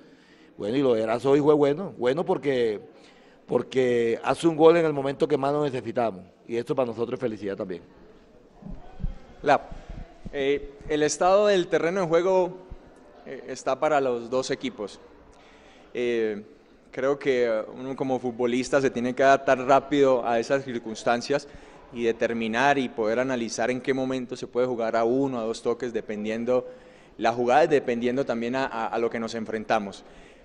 [0.59, 2.81] Bueno, y lo Erazo hoy fue bueno, bueno porque,
[3.47, 6.23] porque hace un gol en el momento que más lo necesitamos.
[6.49, 7.83] Y esto para nosotros es felicidad también.
[9.41, 9.86] La,
[10.33, 12.59] eh, el estado del terreno de juego
[13.27, 15.01] eh, está para los dos equipos.
[15.95, 16.43] Eh,
[16.91, 21.49] creo que uno como futbolista se tiene que adaptar rápido a esas circunstancias
[21.93, 25.63] y determinar y poder analizar en qué momento se puede jugar a uno, a dos
[25.63, 26.67] toques, dependiendo
[27.19, 30.05] la jugada, dependiendo también a, a lo que nos enfrentamos.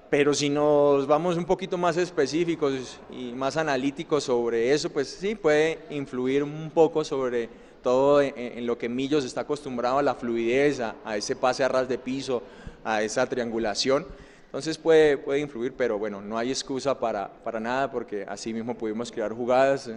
[0.10, 5.36] Pero si nos vamos un poquito más específicos y más analíticos sobre eso, pues sí,
[5.36, 7.50] puede influir un poco sobre
[7.82, 11.88] todo en, lo que Millos está acostumbrado a la fluidez, a, ese pase a ras
[11.88, 12.44] de piso,
[12.84, 14.06] a esa triangulación.
[14.46, 18.76] Entonces puede, puede influir, pero bueno, no hay excusa para, para nada porque así mismo
[18.76, 19.90] pudimos crear jugadas,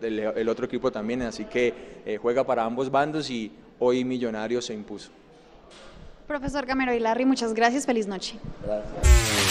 [0.00, 1.72] del, el otro equipo también, así que
[2.04, 5.10] eh, juega para ambos bandos y hoy Millonarios se impuso.
[6.26, 8.36] Profesor Gamero y Larry, muchas gracias, feliz noche.
[8.64, 9.49] Gracias.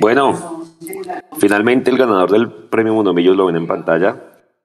[0.00, 0.64] Bueno,
[1.38, 4.16] finalmente el ganador del premio Monomillos lo ven en pantalla,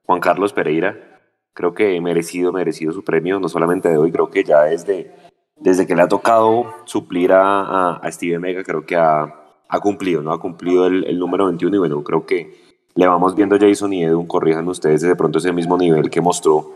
[0.05, 1.19] Juan Carlos Pereira.
[1.53, 5.11] Creo que merecido, merecido su premio, no solamente de hoy, creo que ya desde,
[5.55, 9.23] desde que le ha tocado suplir a, a, Steven Mega, creo que ha,
[9.67, 10.31] ha, cumplido, ¿no?
[10.31, 12.55] Ha cumplido el, el, número 21 y bueno, creo que
[12.93, 16.73] le vamos viendo Jason y Edu, corrijan ustedes de pronto ese mismo nivel que mostró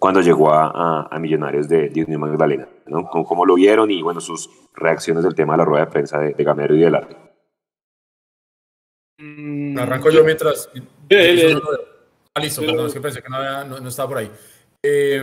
[0.00, 3.06] cuando llegó a, a Millonarios de, de Magdalena, ¿no?
[3.06, 6.32] Cómo, lo vieron y bueno, sus reacciones del tema de la rueda de prensa de,
[6.32, 7.16] de Gamero y de Larry.
[9.18, 10.70] Mm, Arranco yo mientras.
[12.34, 14.30] Ah, listo, perdón, es que pensé que no, no, estaba por ahí.
[14.82, 15.22] Eh,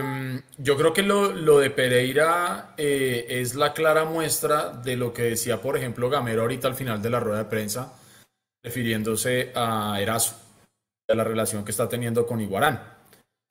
[0.58, 5.22] yo creo que lo, lo de Pereira eh, es la clara muestra de lo que
[5.22, 7.98] decía, por ejemplo, Gamero ahorita al final de la rueda de prensa,
[8.62, 10.36] refiriéndose a Eraso,
[11.08, 12.97] a la relación que está teniendo con Iguarán,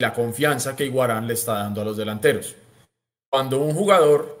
[0.00, 2.54] la confianza que Iguarán le está dando a los delanteros.
[3.30, 4.38] Cuando un jugador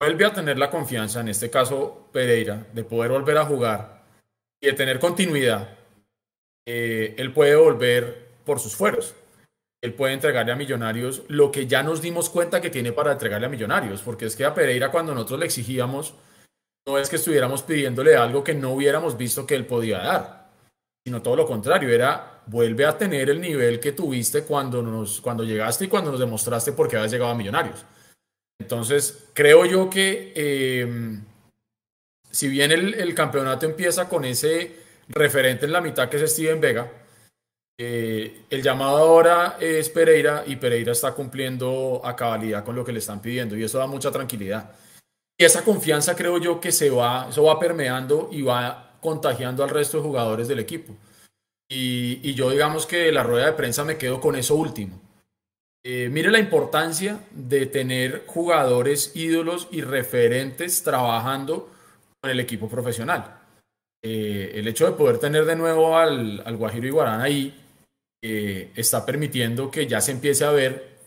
[0.00, 4.02] vuelve a tener la confianza, en este caso Pereira, de poder volver a jugar
[4.60, 5.78] y de tener continuidad,
[6.66, 9.14] eh, él puede volver por sus fueros.
[9.82, 13.46] Él puede entregarle a Millonarios lo que ya nos dimos cuenta que tiene para entregarle
[13.46, 16.14] a Millonarios, porque es que a Pereira cuando nosotros le exigíamos,
[16.86, 20.50] no es que estuviéramos pidiéndole algo que no hubiéramos visto que él podía dar,
[21.04, 25.44] sino todo lo contrario, era vuelve a tener el nivel que tuviste cuando, nos, cuando
[25.44, 27.84] llegaste y cuando nos demostraste por qué habías llegado a Millonarios.
[28.60, 31.20] Entonces, creo yo que eh,
[32.32, 34.74] si bien el, campeonato empieza con ese
[35.08, 36.90] referente en la mitad que es Steven Vega,
[37.78, 42.92] eh, el llamado ahora es Pereira y Pereira está cumpliendo a cabalidad con lo que
[42.92, 44.72] le están pidiendo y eso da mucha tranquilidad.
[45.38, 49.70] Y esa confianza creo yo que se va, eso va permeando y va contagiando al
[49.70, 50.96] resto de jugadores del equipo.
[51.74, 55.00] Y, yo digamos que la rueda de prensa me quedo con eso último.
[55.84, 61.70] Eh, mire la importancia de tener jugadores ídolos y referentes trabajando
[62.22, 63.40] el equipo profesional.
[64.04, 67.58] Eh, el hecho de poder tener de nuevo al, al Guajiro Iguarán ahí
[68.24, 70.98] eh, está permitiendo que ya se empiece a ver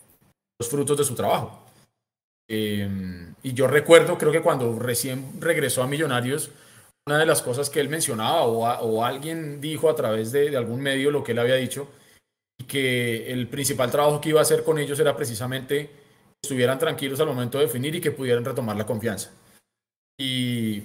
[0.58, 1.64] los frutos de su trabajo.
[2.48, 2.88] Eh,
[3.42, 6.50] y yo recuerdo, creo que cuando recién regresó a Millonarios,
[7.06, 10.80] una de las cosas que él mencionaba o, alguien dijo a través de, de, algún
[10.80, 11.88] medio lo que él había dicho,
[12.58, 15.92] y que el principal trabajo que iba a hacer con ellos era precisamente que
[16.42, 19.30] estuvieran tranquilos al momento de definir y que pudieran retomar la confianza.
[20.18, 20.80] Y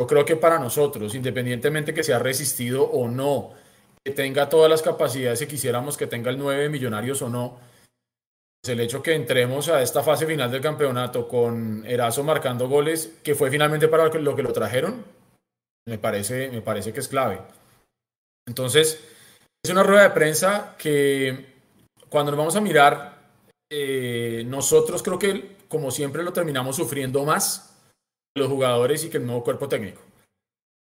[0.00, 3.52] yo creo que para nosotros, independientemente que sea resistido o no,
[4.04, 7.58] que tenga todas las capacidades que quisiéramos que tenga el 9 millonarios o no,
[8.62, 13.18] pues el hecho que entremos a esta fase final del campeonato con Erazo marcando goles,
[13.22, 15.04] que fue finalmente para lo que lo trajeron,
[15.86, 17.40] me parece, me parece que es clave.
[18.46, 19.02] Entonces,
[19.64, 21.46] es una rueda de prensa que
[22.08, 23.18] cuando nos vamos a mirar,
[23.70, 27.80] eh, nosotros creo que como siempre lo terminamos sufriendo más
[28.34, 30.02] los jugadores y que el nuevo cuerpo técnico.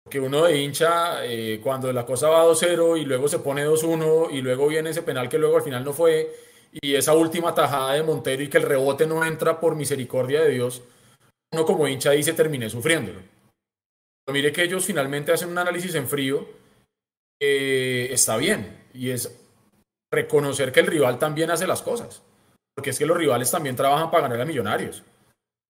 [0.10, 4.30] Que uno de hincha, eh, cuando la cosa va 2-0 y luego se pone 2-1
[4.32, 6.34] y luego viene ese penal que luego al final no fue
[6.72, 10.52] y esa última tajada de Montero y que el rebote no entra por misericordia de
[10.52, 10.82] Dios,
[11.54, 13.20] uno como hincha dice terminé sufriéndolo.
[14.32, 16.48] Mire que ellos finalmente hacen un análisis en frío,
[17.40, 19.34] eh, está bien, y es
[20.12, 22.22] reconocer que el rival también hace las cosas,
[22.76, 25.04] porque es que los rivales también trabajan para ganar a millonarios.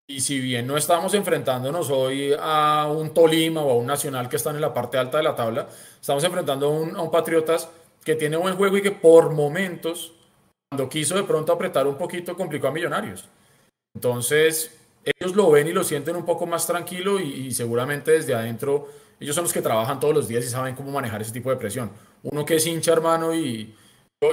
[0.10, 4.38] Y si bien no estamos enfrentándonos hoy a un Tolima o a un Nacional que
[4.38, 5.68] están en la parte alta de la tabla,
[6.00, 6.70] estamos enfrentando a
[7.04, 7.70] un, Patriotas
[8.06, 10.14] que tiene buen juego y que por momentos,
[10.70, 13.26] cuando quiso de pronto apretar un poquito, complicó a Millonarios.
[13.94, 14.77] Entonces,
[15.20, 18.88] ellos lo ven y lo sienten un poco más tranquilo y, seguramente desde adentro
[19.20, 21.56] ellos son los que trabajan todos los días y saben cómo manejar ese tipo de
[21.56, 21.90] presión.
[22.24, 23.74] Uno que es hincha, hermano, y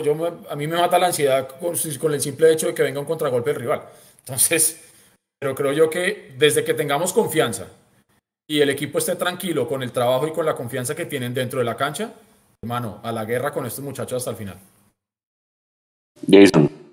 [0.02, 3.00] yo, a mí me mata la ansiedad con, con el simple hecho de que venga
[3.00, 3.82] un contragolpe del rival.
[4.18, 4.84] Entonces,
[5.38, 7.66] pero creo yo que desde que tengamos confianza
[8.46, 11.60] y el equipo esté tranquilo con el trabajo y con la confianza que tienen dentro
[11.60, 12.12] de la cancha,
[12.62, 14.58] hermano, a la guerra con estos muchachos hasta el final.
[16.30, 16.83] Jason.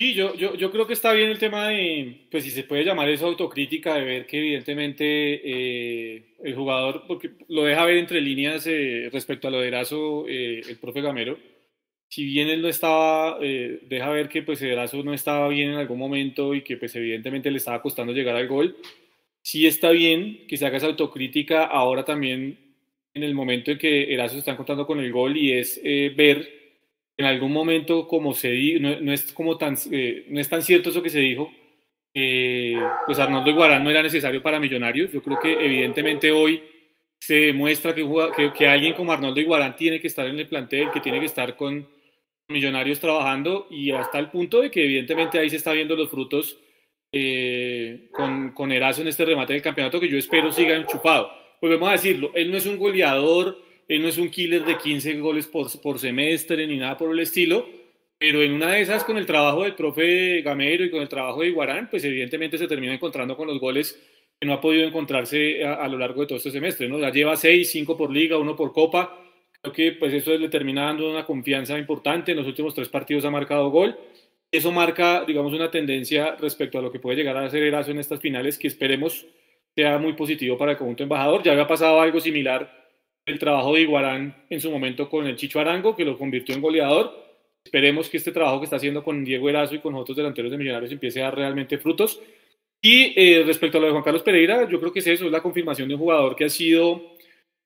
[0.00, 2.86] Sí, yo, yo, yo creo que está bien el tema de, pues si se puede
[2.86, 8.22] llamar eso autocrítica, de ver que evidentemente eh, el jugador, porque lo deja ver entre
[8.22, 11.36] líneas eh, respecto a lo de Erazo, eh, el profe Gamero,
[12.08, 15.98] si bien él no estaba, deja ver que pues Erazo no estaba bien en algún
[15.98, 18.78] momento y que pues evidentemente le estaba costando llegar al gol,
[19.42, 22.58] sí está bien que se haga esa autocrítica ahora también
[23.12, 26.59] en el momento en que Erazo se está encontrando con el gol y es ver
[27.20, 30.88] en algún momento, como se dijo, no, es como tan, eh, no es tan cierto
[30.88, 31.52] eso que se dijo,
[32.14, 35.12] pues Arnoldo Iguarán no era necesario para Millonarios.
[35.12, 36.62] Yo creo que evidentemente hoy
[37.18, 41.00] se demuestra que, que, alguien como Arnoldo Iguarán tiene que estar en el plantel, que
[41.00, 41.86] tiene que estar con
[42.48, 46.58] Millonarios trabajando y hasta el punto de que evidentemente ahí se está viendo los frutos
[47.12, 51.30] eh, con, con Erazo en este remate del campeonato que yo espero siga enchufado.
[51.60, 55.18] Volvemos a decirlo, él no es un goleador él no es un killer de 15
[55.18, 57.68] goles por, semestre ni nada por el estilo,
[58.16, 61.40] pero en una de esas, con el trabajo del profe Gamero y con el trabajo
[61.40, 64.00] de Iguarán, pues evidentemente se termina encontrando con los goles
[64.38, 66.88] que no ha podido encontrarse a, lo largo de todo este semestre.
[66.88, 67.00] ¿no?
[67.00, 69.18] Ya lleva 6, 5 por liga, 1 por copa.
[69.60, 72.30] Creo que pues eso le termina dando una confianza importante.
[72.30, 73.98] En los últimos tres partidos ha marcado gol.
[74.52, 77.98] Eso marca, digamos, una tendencia respecto a lo que puede llegar a ser Erazo en
[77.98, 79.26] estas finales que esperemos
[79.74, 81.42] sea muy positivo para el conjunto embajador.
[81.42, 82.79] Ya había pasado algo similar
[83.30, 86.60] el trabajo de Iguarán en su momento con el Chicho Arango, que lo convirtió en
[86.60, 87.30] goleador.
[87.64, 90.58] Esperemos que este trabajo que está haciendo con Diego Erazo y con otros delanteros de
[90.58, 92.20] Millonarios empiece a dar realmente frutos.
[92.82, 95.32] Y eh, respecto a lo de Juan Carlos Pereira, yo creo que es eso, es
[95.32, 97.12] la confirmación de un jugador que ha sido,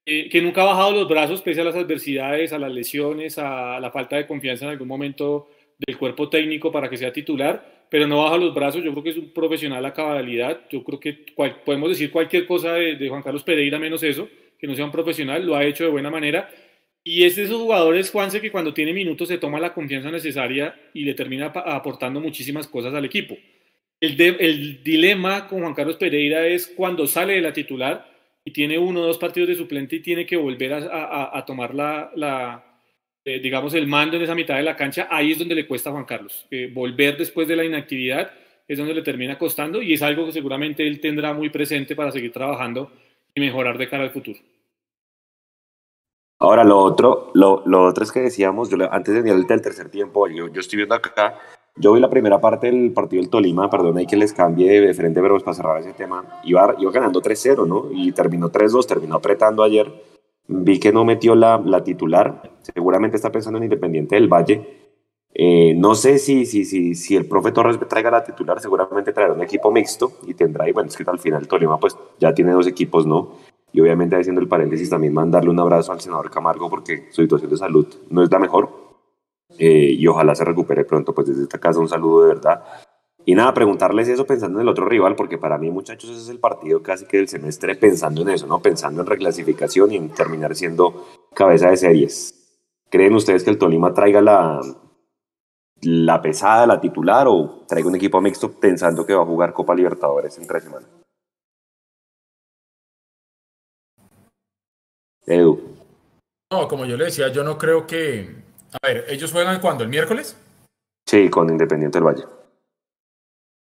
[0.04, 3.78] eh, que nunca ha bajado los brazos pese a las adversidades, a las lesiones, a
[3.78, 5.48] la falta de confianza en algún momento
[5.78, 9.10] del cuerpo técnico para que sea titular, pero no baja los brazos, yo creo que
[9.10, 11.12] es un profesional a cabalidad, yo creo que
[11.64, 14.28] podemos decir cualquier cosa de Juan Carlos Pereira menos eso,
[14.58, 16.50] que no sea un profesional, lo ha hecho de buena manera.
[17.02, 20.74] Y es de esos jugadores, Juanse, que cuando tiene minutos se toma la confianza necesaria
[20.94, 23.36] y le termina aportando muchísimas cosas al equipo.
[24.00, 28.10] El, dilema con Juan Carlos Pereira es cuando sale de la titular
[28.44, 32.64] y tiene uno o dos partidos de suplente y tiene que volver a, tomar la,
[33.24, 35.90] eh, digamos, el mando en esa mitad de la cancha, ahí es donde le cuesta
[35.90, 36.46] Juan Carlos.
[36.50, 38.32] Eh, volver después de la inactividad
[38.66, 42.10] es donde le termina costando y es algo que seguramente él tendrá muy presente para
[42.10, 42.92] seguir trabajando
[43.34, 44.38] y mejorar de cara al futuro.
[46.38, 50.28] Ahora, lo otro, lo, lo otro es que decíamos, yo antes de el tercer tiempo,
[50.28, 51.38] yo, yo estoy viendo acá,
[51.76, 54.94] yo vi la primera parte del partido del Tolima, perdón, hay que les cambie de
[54.94, 57.88] frente, pero para cerrar ese tema, iba, iba ganando 3-0, ¿no?
[57.92, 59.90] Y terminó 3-2, terminó apretando ayer.
[60.46, 64.83] Vi que no metió la, la titular, seguramente está pensando en Independiente del Valle.
[65.36, 69.32] Eh, no sé si, si, si, si el profe Torres traiga la titular, seguramente traerá
[69.32, 72.52] un equipo mixto y tendrá, y bueno, es que al final Tolima pues ya tiene
[72.52, 73.32] dos equipos, ¿no?
[73.72, 77.50] Y obviamente haciendo el paréntesis también mandarle un abrazo al senador Camargo porque su situación
[77.50, 78.70] de salud no es la mejor
[79.58, 81.12] eh, y ojalá se recupere pronto.
[81.12, 82.62] Pues desde esta casa un saludo de verdad.
[83.24, 86.28] Y nada, preguntarles eso pensando en el otro rival, porque para mí, muchachos, ese es
[86.28, 88.60] el partido casi que del semestre pensando en eso, ¿no?
[88.60, 92.60] Pensando en reclasificación y en terminar siendo cabeza de series.
[92.90, 94.60] ¿Creen ustedes que el Tolima traiga la,
[95.84, 99.74] la pesada, la titular, o traiga un equipo mixto pensando que va a jugar Copa
[99.74, 100.88] Libertadores en tres semanas?
[105.26, 105.76] Edu.
[106.52, 108.42] No, como yo le decía, yo no creo que.
[108.72, 109.84] A ver, ¿ellos juegan cuándo?
[109.84, 110.36] ¿El miércoles?
[111.06, 112.24] Sí, con Independiente del Valle.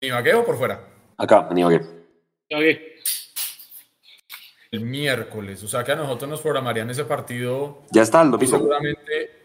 [0.01, 0.87] ¿En Ibagué o por fuera?
[1.17, 1.81] Acá, en Ibagué.
[4.71, 7.83] El miércoles, o sea que a nosotros nos programarían ese partido.
[7.91, 8.57] Ya está el domingo.
[8.57, 9.40] Seguramente.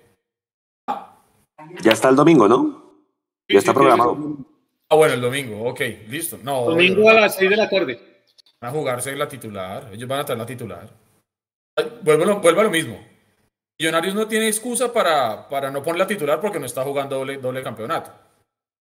[1.82, 2.84] Ya está el domingo, ¿no?
[3.48, 4.36] ya está programado.
[4.88, 6.38] Ah, bueno, el domingo, ok, listo.
[6.42, 8.00] No, domingo a las 6 de la tarde.
[8.60, 10.88] Van a jugarse la titular, ellos van a traer la titular.
[12.02, 12.98] Vuelvo, vuelvo a lo mismo.
[13.78, 17.36] Millonarios no tiene excusa para, para no poner la titular porque no está jugando doble,
[17.36, 18.10] doble campeonato.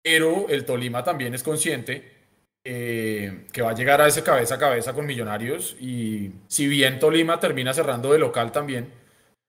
[0.01, 2.19] Pero el Tolima también es consciente
[2.63, 5.75] eh, que va a llegar a ese cabeza a cabeza con Millonarios.
[5.79, 8.91] Y si bien Tolima termina cerrando de local también,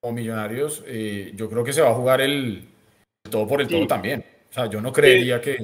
[0.00, 2.68] o Millonarios, eh, yo creo que se va a jugar el,
[3.28, 4.24] todo por el todo también.
[4.50, 5.56] O sea, yo no creería que,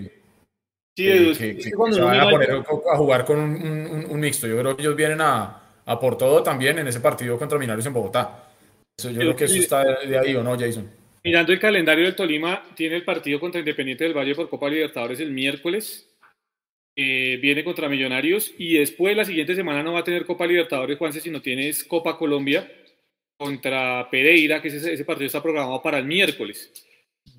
[0.97, 4.47] sí, se van a poner a jugar con un, un mixto.
[4.47, 7.87] Yo creo que ellos vienen a a por todo también en ese partido contra Minarios
[7.87, 8.53] en Bogotá.
[8.99, 10.91] Eso, yo creo que eso está de ahí, ¿o no, Jason?
[11.23, 15.21] Mirando el calendario del Tolima, tiene el partido contra Independiente del Valle por Copa Libertadores
[15.21, 16.09] el miércoles.
[16.97, 20.99] eh, viene contra Millonarios y después la siguiente semana no va a tener Copa Libertadores,
[20.99, 22.71] Juanse, sino tienes Copa Colombia
[23.39, 26.73] contra Pereira, que ese, ese partido está programado para el miércoles.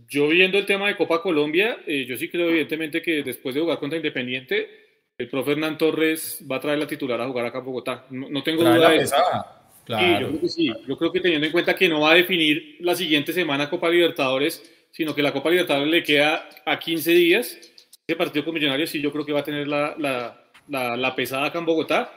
[0.10, 3.62] Yo viendo el tema de Copa Colombia, eh, yo sí creo evidentemente que después de
[3.62, 4.70] jugar contra Independiente,
[5.18, 8.06] el profe Hernán Torres va a traer la titular a jugar acá en Bogotá.
[8.12, 9.16] No, no tengo duda de eso.
[9.16, 9.54] pesada.
[9.54, 10.20] Sí, Claro.
[10.20, 10.74] yo creo que sí.
[10.88, 13.90] Yo creo que teniendo en cuenta que no va a definir la siguiente semana Copa
[13.90, 17.58] Libertadores, sino que la Copa Libertadores le queda a 15 días,
[18.06, 21.16] ese partido con Millonarios sí yo creo que va a tener la, la, la, la
[21.16, 22.12] pesada acá en Bogotá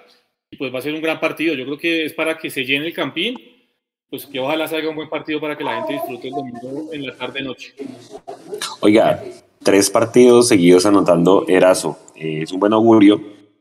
[0.51, 1.55] y pues va a ser un gran partido.
[1.55, 3.37] Yo creo que es para que se llene el campín,
[4.11, 7.07] pues que ojalá salga un buen partido para que la gente disfrute el domingo en
[7.07, 7.75] la tarde-noche.
[8.81, 9.23] Oiga,
[9.63, 11.97] tres partidos seguidos anotando Erazo.
[12.17, 13.21] Eh, es un buen augurio.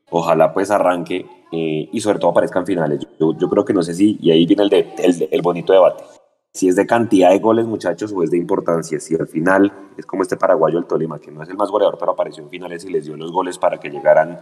[0.09, 3.05] Ojalá pues arranque eh, y sobre todo aparezcan finales.
[3.19, 6.03] Yo, creo que no sé si, y ahí viene el, el bonito debate,
[6.51, 8.99] si es de cantidad de goles muchachos o es de importancia.
[8.99, 11.97] Si al final es como este paraguayo el Tolima, que no es el más goleador,
[11.99, 14.39] pero apareció en finales y les dio los goles para que llegaran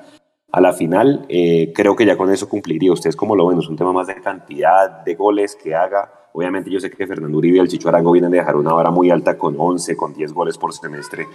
[0.51, 2.93] a la final, eh, creo que ya con eso cumpliría.
[2.93, 3.59] ¿Ustedes cómo lo ven?
[3.59, 6.29] Es un tema más de cantidad de goles que haga.
[6.33, 8.89] Obviamente yo sé que Fernando Uribe y el Chicho Arango vienen de dejar una vara
[8.89, 11.27] muy alta con 11, con 10 goles por semestre.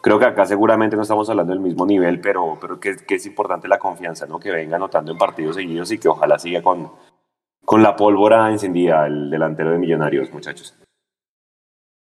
[0.00, 3.26] Creo que acá seguramente no estamos hablando del mismo nivel, pero, pero que, que es
[3.26, 4.38] importante la confianza, ¿no?
[4.38, 6.90] Que venga anotando en partidos seguidos y que ojalá siga con,
[7.64, 10.74] con la pólvora encendida el delantero de Millonarios, muchachos.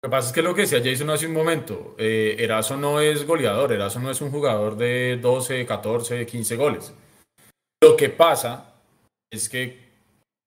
[0.03, 3.27] Lo que pasa es que lo que decía Jason hace un momento, eh, no es
[3.27, 6.95] goleador, Erazo no es un jugador de 12, 14, 15 goles.
[7.83, 8.75] Lo que pasa
[9.31, 9.87] es que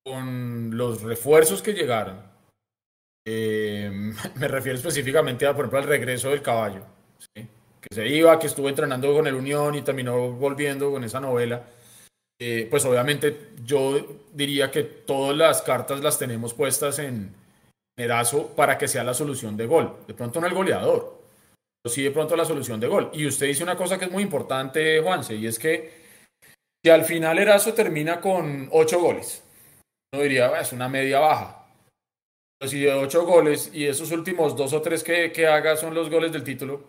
[0.05, 2.21] con los refuerzos que llegaron,
[3.27, 3.91] eh,
[4.35, 6.85] me refiero específicamente a, por ejemplo, al regreso del caballo,
[7.33, 7.47] que
[7.95, 11.63] se iba, que estuvo entrenando con el Unión y terminó volviendo con esa novela.
[12.41, 17.35] Eh, pues obviamente yo diría que todas las cartas las tenemos puestas en
[18.01, 19.97] Erazo para que sea la solución de gol.
[20.07, 21.21] De pronto no el goleador,
[21.81, 23.09] pero sí de pronto la solución de gol.
[23.13, 25.99] Y usted dice una cosa que es muy importante, Juanse, y es que
[26.83, 29.43] si al final Erazo termina con ocho goles,
[30.13, 31.67] uno diría, "Ah, es una media baja.
[32.59, 35.93] Pero si de ocho goles y esos últimos dos o tres que, que haga son
[35.93, 36.83] los goles del título,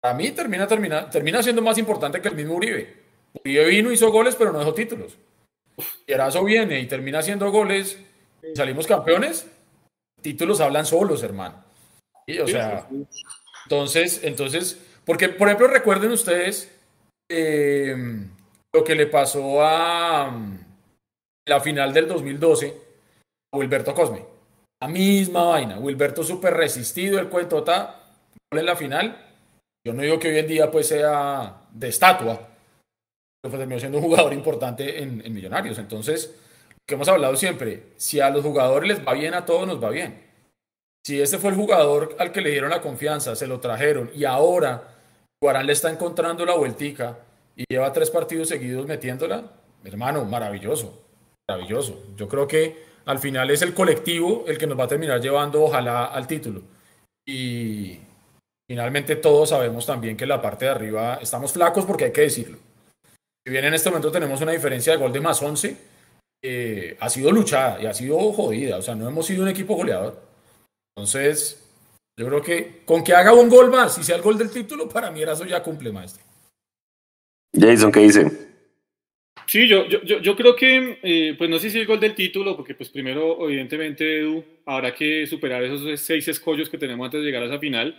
[0.00, 2.94] para mí termina, termina, termina siendo más importante que el mismo Uribe.
[3.44, 5.16] Uribe vino, hizo goles, pero no dejó títulos.
[6.06, 7.98] Y Erazo viene y termina haciendo goles
[8.54, 9.46] salimos campeones.
[10.20, 11.64] Títulos hablan solos, hermano.
[12.26, 12.88] Y, o sea,
[13.64, 16.70] entonces, entonces, porque, por ejemplo, recuerden ustedes
[17.30, 17.96] eh,
[18.74, 20.58] lo que le pasó a um,
[21.46, 22.74] la final del 2012
[23.52, 24.24] a Wilberto Cosme.
[24.80, 25.78] La misma vaina.
[25.78, 28.02] Wilberto súper resistido, el cuento está
[28.52, 29.24] en la final.
[29.86, 33.98] Yo no digo que hoy en día pues sea de estatua, pero pues terminó siendo
[33.98, 35.78] un jugador importante en, en Millonarios.
[35.78, 36.34] Entonces,
[36.88, 39.90] que hemos hablado siempre, si a los jugadores les va bien, a todos nos va
[39.90, 40.24] bien.
[41.06, 44.24] Si ese fue el jugador al que le dieron la confianza, se lo trajeron y
[44.24, 44.96] ahora
[45.40, 47.18] Guarán le está encontrando la vueltica
[47.54, 49.52] y lleva tres partidos seguidos metiéndola,
[49.84, 51.04] hermano, maravilloso,
[51.48, 52.06] maravilloso.
[52.16, 55.62] Yo creo que al final es el colectivo el que nos va a terminar llevando,
[55.62, 56.62] ojalá, al título.
[57.26, 57.98] Y
[58.66, 62.56] finalmente todos sabemos también que la parte de arriba estamos flacos porque hay que decirlo.
[63.46, 65.97] Si bien en este momento tenemos una diferencia de gol de más 11,
[66.42, 68.78] eh, ha sido luchada y ha sido jodida.
[68.78, 70.22] O sea, no hemos sido un equipo goleador.
[70.96, 71.68] Entonces,
[72.16, 74.88] yo creo que con que haga un gol más y sea el gol del título,
[74.88, 76.24] para mí eso ya cumple, maestro.
[77.58, 78.48] Jason, ¿qué dice?
[79.46, 82.14] Sí, yo, yo, yo, yo creo que, eh, pues no sé si el gol del
[82.14, 87.20] título, porque pues primero, evidentemente, Edu, habrá que superar esos seis escollos que tenemos antes
[87.20, 87.96] de llegar a esa final.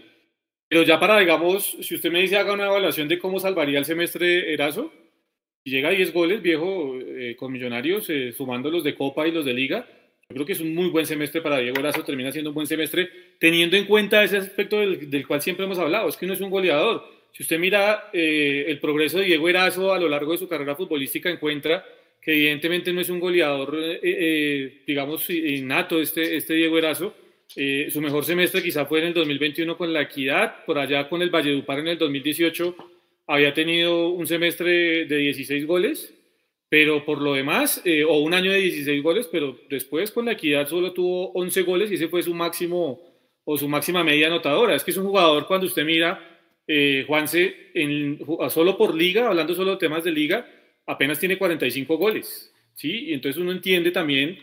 [0.68, 3.86] Pero ya para, digamos, si usted me dice haga una evaluación de cómo salvaría el
[3.86, 4.94] semestre Erazo,
[5.70, 9.46] llega a 10 goles, viejo, eh, con Millonarios, eh, sumando los de Copa y los
[9.46, 9.88] de Liga,
[10.30, 12.68] yo creo que es un muy buen semestre para Diego Erazo, termina siendo un buen
[12.68, 13.10] semestre,
[13.40, 16.42] teniendo en cuenta ese aspecto del, del cual siempre hemos hablado, es que no es
[16.42, 17.04] un goleador.
[17.32, 20.76] Si usted mira eh, el progreso de Diego Erazo a lo largo de su carrera
[20.76, 21.84] futbolística, encuentra
[22.22, 27.14] que evidentemente no es un goleador, eh, eh, digamos, innato este, este Diego Erazo.
[27.56, 31.22] Eh, su mejor semestre quizá fue en el 2021 con la Equidad, por allá con
[31.22, 32.76] el Valledupar en el 2018
[33.30, 36.16] había tenido un semestre de 16 goles,
[36.68, 40.32] pero por lo demás, eh, o un año de 16 goles, pero después con la
[40.32, 43.00] Equidad solo tuvo 11 goles y ese fue su máximo
[43.44, 44.74] o su máxima media anotadora.
[44.76, 46.20] Es que es un jugador cuando usted mira,
[46.66, 48.20] eh, Juanse, en,
[48.50, 50.50] solo por liga, hablando solo de temas de liga,
[50.88, 53.10] apenas tiene 45 goles, ¿sí?
[53.10, 54.40] Y entonces uno entiende también,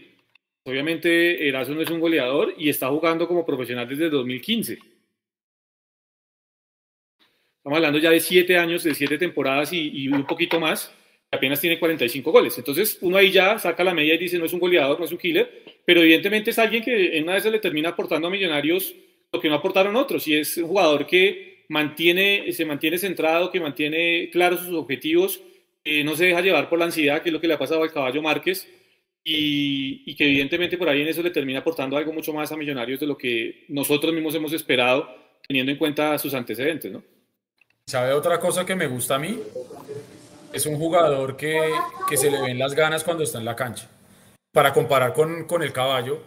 [0.63, 4.79] obviamente Erazo no es un goleador y está jugando como profesional desde 2015.
[7.67, 10.95] Estamos hablando ya de siete años, de siete temporadas y, y, un poquito más,
[11.33, 12.57] apenas tiene 45 goles.
[12.57, 15.11] Entonces uno ahí ya saca la media y dice, no es un goleador, no es
[15.11, 18.95] un killer, pero evidentemente es alguien que en una vez le termina aportando a Millonarios
[19.33, 23.59] lo que no aportaron otros, y es un jugador que mantiene, se mantiene centrado, que
[23.59, 25.41] mantiene claros sus objetivos,
[25.83, 27.83] que no se deja llevar por la ansiedad, que es lo que le ha pasado
[27.83, 28.73] al caballo Márquez,
[29.25, 32.57] y, y, que evidentemente por ahí en eso le termina aportando algo mucho más a
[32.57, 35.13] Millonarios de lo que nosotros mismos hemos esperado,
[35.49, 37.16] teniendo en cuenta sus antecedentes, ¿no?
[37.89, 39.41] ¿Sabe otra cosa que me gusta a mí?
[40.53, 41.71] Es un jugador que,
[42.11, 43.89] que se le ven las ganas cuando está en la cancha.
[44.53, 46.21] Para comparar con, con el caballo,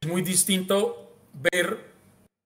[0.00, 1.78] es muy distinto ver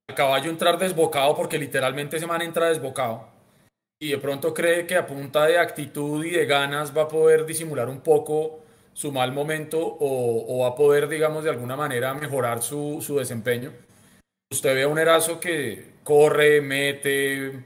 [0.07, 3.27] al caballo entrar desbocado, porque literalmente ese man entra desbocado,
[3.99, 7.47] y de pronto cree que a punta de actitud y de ganas va a poder
[7.47, 8.61] disimular un poco
[8.93, 13.17] su mal momento o, o, va a poder, digamos, de alguna manera mejorar su, su
[13.17, 13.73] desempeño.
[14.53, 17.65] Usted ve a un Erazo que corre, mete,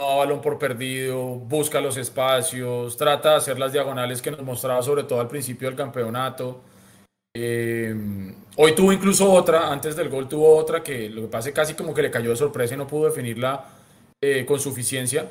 [0.00, 4.82] no balón por perdido, busca los espacios, trata de hacer las diagonales que nos mostraba
[4.82, 6.60] sobre todo al principio del campeonato.
[7.36, 7.94] Eh,
[8.56, 11.74] hoy tuvo incluso otra, antes del gol tuvo otra que lo que pasa es casi
[11.74, 13.66] como que le cayó de sorpresa y no pudo definirla
[14.20, 15.30] eh, con suficiencia.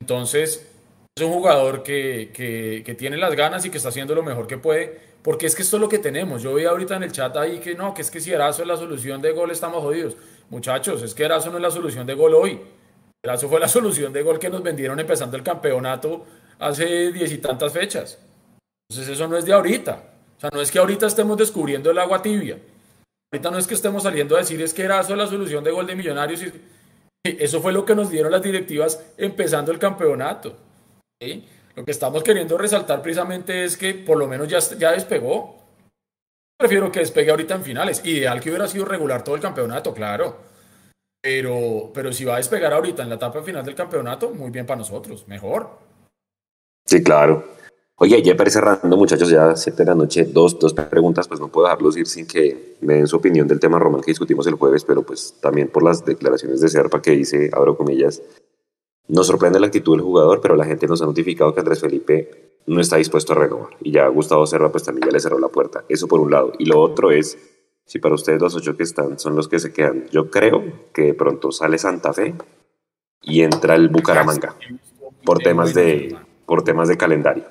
[0.00, 0.68] Entonces,
[1.16, 4.46] es un jugador que, que, que, tiene las ganas y que está haciendo lo mejor
[4.46, 6.42] que puede, porque es que esto es lo que tenemos.
[6.42, 8.68] Yo vi ahorita en el chat ahí que no, que es que si Erazo es
[8.68, 10.16] la solución de gol estamos jodidos.
[10.48, 12.60] Muchachos, es que Erazo no es la solución de gol hoy.
[13.26, 16.24] Erazo fue la solución de gol que nos vendieron empezando el campeonato
[16.60, 18.18] hace diez y tantas fechas.
[18.88, 20.00] Entonces eso no es de ahorita.
[20.36, 22.56] O sea, no es que ahorita estemos descubriendo el agua tibia.
[23.32, 25.72] Ahorita no es que estemos saliendo a decir es que Erazo es la solución de
[25.72, 26.42] gol de Millonarios.
[26.42, 26.52] Y...
[27.24, 30.56] Eso fue lo que nos dieron las directivas empezando el campeonato.
[31.20, 31.44] ¿sí?
[31.74, 35.64] Lo que estamos queriendo resaltar precisamente es que por lo menos ya, ya despegó.
[36.56, 38.04] Prefiero que despegue ahorita en finales.
[38.04, 40.54] Ideal que hubiera sido regular todo el campeonato, claro.
[41.26, 44.64] Pero, pero si va a despegar ahorita en la etapa final del campeonato, muy bien
[44.64, 45.68] para nosotros, mejor.
[46.84, 47.42] Sí, claro.
[47.96, 51.48] Oye, ya para cerrando, muchachos, ya 7 de la noche, dos, dos preguntas, pues no
[51.48, 54.54] puedo dejarlos ir sin que me den su opinión del tema Román que discutimos el
[54.54, 58.22] jueves, pero pues también por las declaraciones de Serpa que hice, abro comillas,
[59.08, 62.60] nos sorprende la actitud del jugador, pero la gente nos ha notificado que Andrés Felipe
[62.66, 63.70] no está dispuesto a renovar.
[63.80, 65.84] Y ya Gustavo Serva pues también ya le cerró la puerta.
[65.88, 66.52] Eso por un lado.
[66.60, 67.36] Y lo otro es,
[67.86, 71.02] si para ustedes los ocho que están son los que se quedan, yo creo que
[71.02, 72.34] de pronto sale Santa Fe
[73.22, 74.56] y entra el Bucaramanga
[75.24, 77.44] por temas de, por temas de calendario.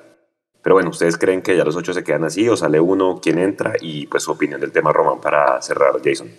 [0.62, 3.38] Pero bueno, ¿ustedes creen que ya los ocho se quedan así o sale uno, quién
[3.38, 3.74] entra?
[3.80, 6.30] Y pues su opinión del tema Román para cerrar, Jason.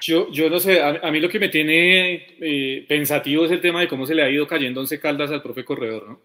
[0.00, 3.60] Yo, yo no sé, a, a, mí lo que me tiene eh, pensativo es el
[3.60, 6.20] tema de cómo se le ha ido cayendo Once Caldas al profe Corredor, ¿no?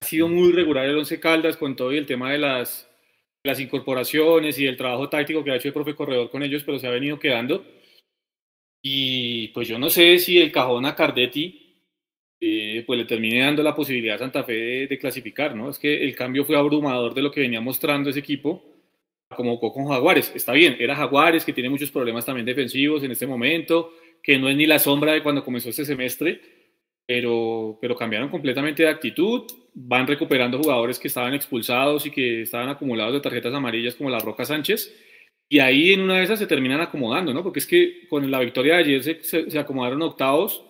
[0.00, 2.85] Ha sido muy regular el Once Caldas con todo y el tema de las,
[3.46, 6.78] las incorporaciones y el trabajo táctico que ha hecho el profe Corredor con ellos, pero
[6.78, 7.64] se ha venido quedando.
[8.82, 11.66] Y pues yo no sé si el cajón a Cardetti
[12.40, 15.70] eh, pues le termine dando la posibilidad a Santa Fe de, de clasificar, ¿no?
[15.70, 18.62] Es que el cambio fue abrumador de lo que venía mostrando ese equipo
[19.34, 20.32] como con Jaguares.
[20.34, 23.92] Está bien, era Jaguares que tiene muchos problemas también defensivos en este momento,
[24.22, 26.40] que no es ni la sombra de cuando comenzó este semestre,
[27.06, 29.44] pero, pero cambiaron completamente de actitud,
[29.74, 34.18] van recuperando jugadores que estaban expulsados y que estaban acumulados de tarjetas amarillas como la
[34.18, 34.94] Roca Sánchez,
[35.48, 37.42] y ahí en una de esas se terminan acomodando, ¿no?
[37.42, 40.64] Porque es que con la victoria de ayer se, se, se acomodaron octavos,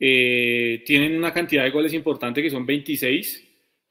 [0.00, 3.44] eh, tienen una cantidad de goles importante que son 26,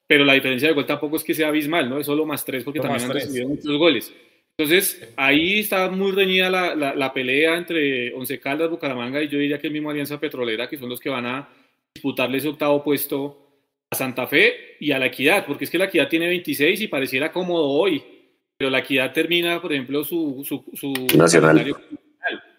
[0.05, 1.99] pero la diferencia de gol tampoco es que sea abismal, ¿no?
[1.99, 4.13] Es solo más tres porque no también han recibido muchos goles.
[4.57, 9.38] Entonces, ahí está muy reñida la, la, la, pelea entre Once Caldas, Bucaramanga y yo
[9.38, 11.49] diría que el mismo Alianza Petrolera, que son los que van a
[11.97, 13.37] disputarle ese octavo puesto
[13.89, 16.87] a Santa Fe y a la Equidad, porque es que la Equidad tiene 26 y
[16.87, 18.03] pareciera cómodo hoy,
[18.57, 21.75] pero la Equidad termina, por ejemplo, su, su, su nacional.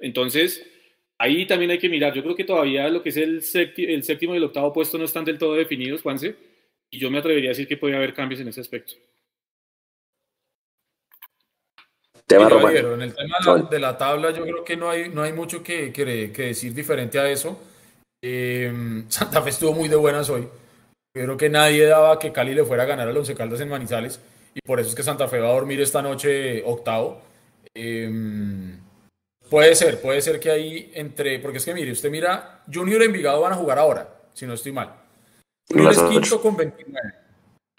[0.01, 0.65] Entonces,
[1.19, 2.15] ahí también hay que mirar.
[2.15, 4.99] Yo creo que todavía lo que es el séptimo, el séptimo y el octavo puesto
[4.99, 6.37] no están del todo definidos, Juanse
[6.91, 8.95] y yo me atrevería a decir que puede haber cambios en ese aspecto.
[12.27, 14.91] Tema Mira, Javier, en el tema de la, de la, tabla, yo creo que no
[14.91, 17.59] hay, no hay mucho que, que, que decir diferente a eso.
[18.23, 20.49] Eh, Santa Fe estuvo muy de buenas hoy.
[21.15, 24.21] Creo que nadie daba que Cali le fuera a ganar al Once Caldas en Manizales
[24.55, 27.21] y por eso es que Santa Fe va a dormir esta noche octavo.
[27.75, 28.11] Eh,
[29.49, 33.07] puede ser, puede ser que ahí entre, porque es que mire, usted mira, Junior y
[33.07, 34.95] Envigado van a jugar ahora, si no estoy mal.
[35.69, 37.15] Junior es quinto con 29.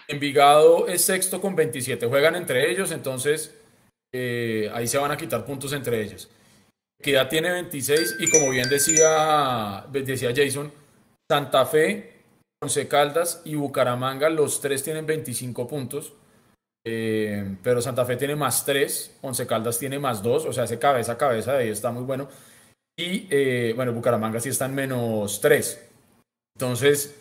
[0.07, 2.07] Envigado es sexto con 27.
[2.07, 3.55] Juegan entre ellos, entonces
[4.11, 6.29] eh, ahí se van a quitar puntos entre ellos.
[6.99, 10.71] Equidad tiene 26 y como bien decía, decía Jason,
[11.29, 12.13] Santa Fe,
[12.61, 16.13] Once Caldas y Bucaramanga, los tres tienen 25 puntos.
[16.85, 20.79] Eh, pero Santa Fe tiene más 3, Once Caldas tiene más 2, o sea, ese
[20.79, 22.27] cabeza a cabeza de ahí está muy bueno.
[22.97, 25.89] Y eh, bueno, Bucaramanga sí está en menos 3.
[26.55, 27.15] Entonces,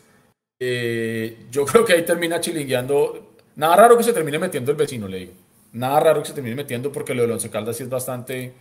[0.61, 3.35] eh, yo creo que ahí termina chilingueando.
[3.57, 5.33] Nada raro que se termine metiendo el vecino, le digo.
[5.73, 8.53] Nada raro que se termine metiendo porque lo de Once Caldas sí es bastante,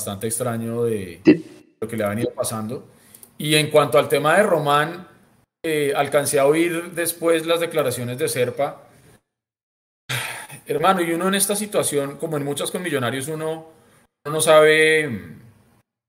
[0.00, 1.20] bastante extraño de
[1.78, 2.88] lo que le ha venido pasando.
[3.36, 5.06] Y en cuanto al tema de Román,
[5.62, 8.88] eh, alcancé a oír después las declaraciones de Serpa.
[10.66, 13.66] Hermano, y uno en esta situación, como en muchas con Millonarios, uno,
[14.24, 15.06] uno no sabe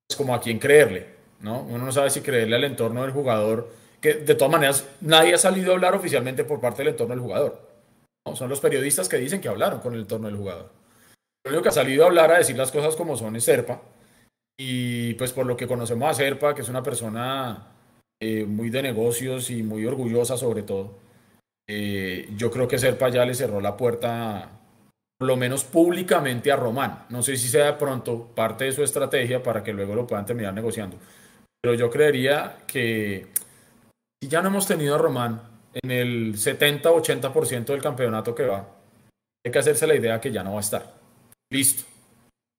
[0.08, 1.08] pues, como a quién creerle,
[1.42, 1.64] ¿no?
[1.64, 3.70] Uno no sabe si creerle al entorno del jugador,
[4.00, 7.24] que de todas maneras nadie ha salido a hablar oficialmente por parte del entorno del
[7.24, 7.62] jugador.
[8.26, 8.38] ¿no?
[8.38, 10.81] Son los periodistas que dicen que hablaron con el entorno del jugador.
[11.44, 13.82] Lo único que ha salido a hablar, a decir las cosas como son, es Serpa.
[14.60, 17.68] Y pues por lo que conocemos a Serpa, que es una persona
[18.22, 21.00] eh, muy de negocios y muy orgullosa sobre todo,
[21.68, 24.52] eh, yo creo que Serpa ya le cerró la puerta,
[25.18, 27.06] por lo menos públicamente, a Román.
[27.10, 30.54] No sé si sea pronto parte de su estrategia para que luego lo puedan terminar
[30.54, 30.98] negociando.
[31.60, 33.28] Pero yo creería que
[34.22, 35.42] si ya no hemos tenido a Román
[35.74, 38.68] en el 70-80% del campeonato que va,
[39.44, 41.01] hay que hacerse la idea que ya no va a estar.
[41.52, 41.84] Listo.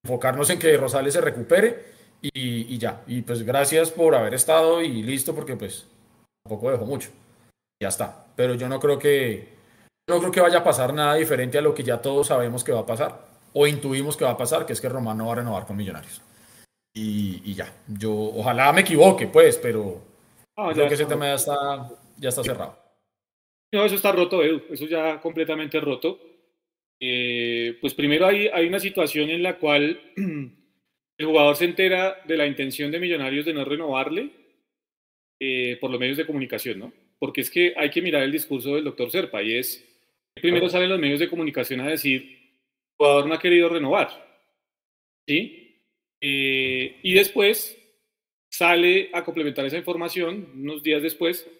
[0.04, 3.02] Enfocarnos en que Rosales se recupere y, ya.
[3.06, 5.88] Y pues gracias por haber estado y listo porque pues
[6.44, 7.10] tampoco dejó mucho.
[7.82, 8.26] Ya está.
[8.36, 9.48] Pero yo no creo que
[10.08, 12.72] no creo que vaya a pasar nada diferente a lo que ya todos sabemos que
[12.72, 15.32] va a pasar o intuimos que va a pasar, que es que Román no va
[15.32, 16.20] a renovar con Millonarios.
[16.94, 17.72] Y, ya.
[17.86, 20.02] Yo ojalá me equivoque, pues, pero
[20.54, 22.78] creo que ese tema ya está, ya está cerrado.
[23.72, 24.62] No, eso está roto, Edu.
[24.70, 26.18] Eso ya completamente roto.
[27.04, 32.36] Eh, pues primero hay, hay una situación en la cual el jugador se entera de
[32.36, 34.30] la intención de Millonarios de no renovarle
[35.40, 36.92] eh, por los medios de comunicación, ¿no?
[37.18, 39.84] Porque es que hay que mirar el discurso del doctor Serpa y es,
[40.36, 44.08] primero salen los medios de comunicación a decir, el jugador no ha querido renovar,
[45.26, 45.80] ¿sí?
[46.20, 47.76] Eh, y después
[48.48, 51.50] sale a complementar esa información unos días después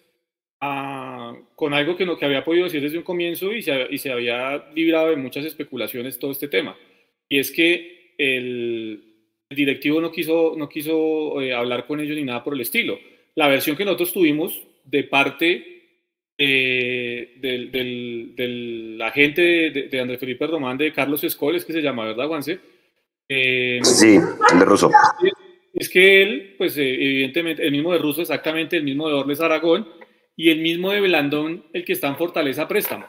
[1.55, 4.11] con algo que, no, que había podido decir desde un comienzo y se, y se
[4.11, 6.75] había librado de muchas especulaciones todo este tema.
[7.27, 9.03] Y es que el,
[9.49, 12.99] el directivo no quiso, no quiso eh, hablar con ellos ni nada por el estilo.
[13.35, 15.73] La versión que nosotros tuvimos de parte
[16.37, 17.71] eh, del,
[18.35, 22.59] del, agente de, de, Andrés Felipe Román, de Carlos Escoles, que se llama, ¿verdad, Juanse?
[23.27, 24.17] Eh, sí,
[24.51, 24.91] el de Russo.
[25.73, 29.87] Es que él, pues evidentemente, el mismo de Russo, exactamente, el mismo de Orles Aragón
[30.35, 33.07] y el mismo de Belandón, el que está en Fortaleza Préstamo,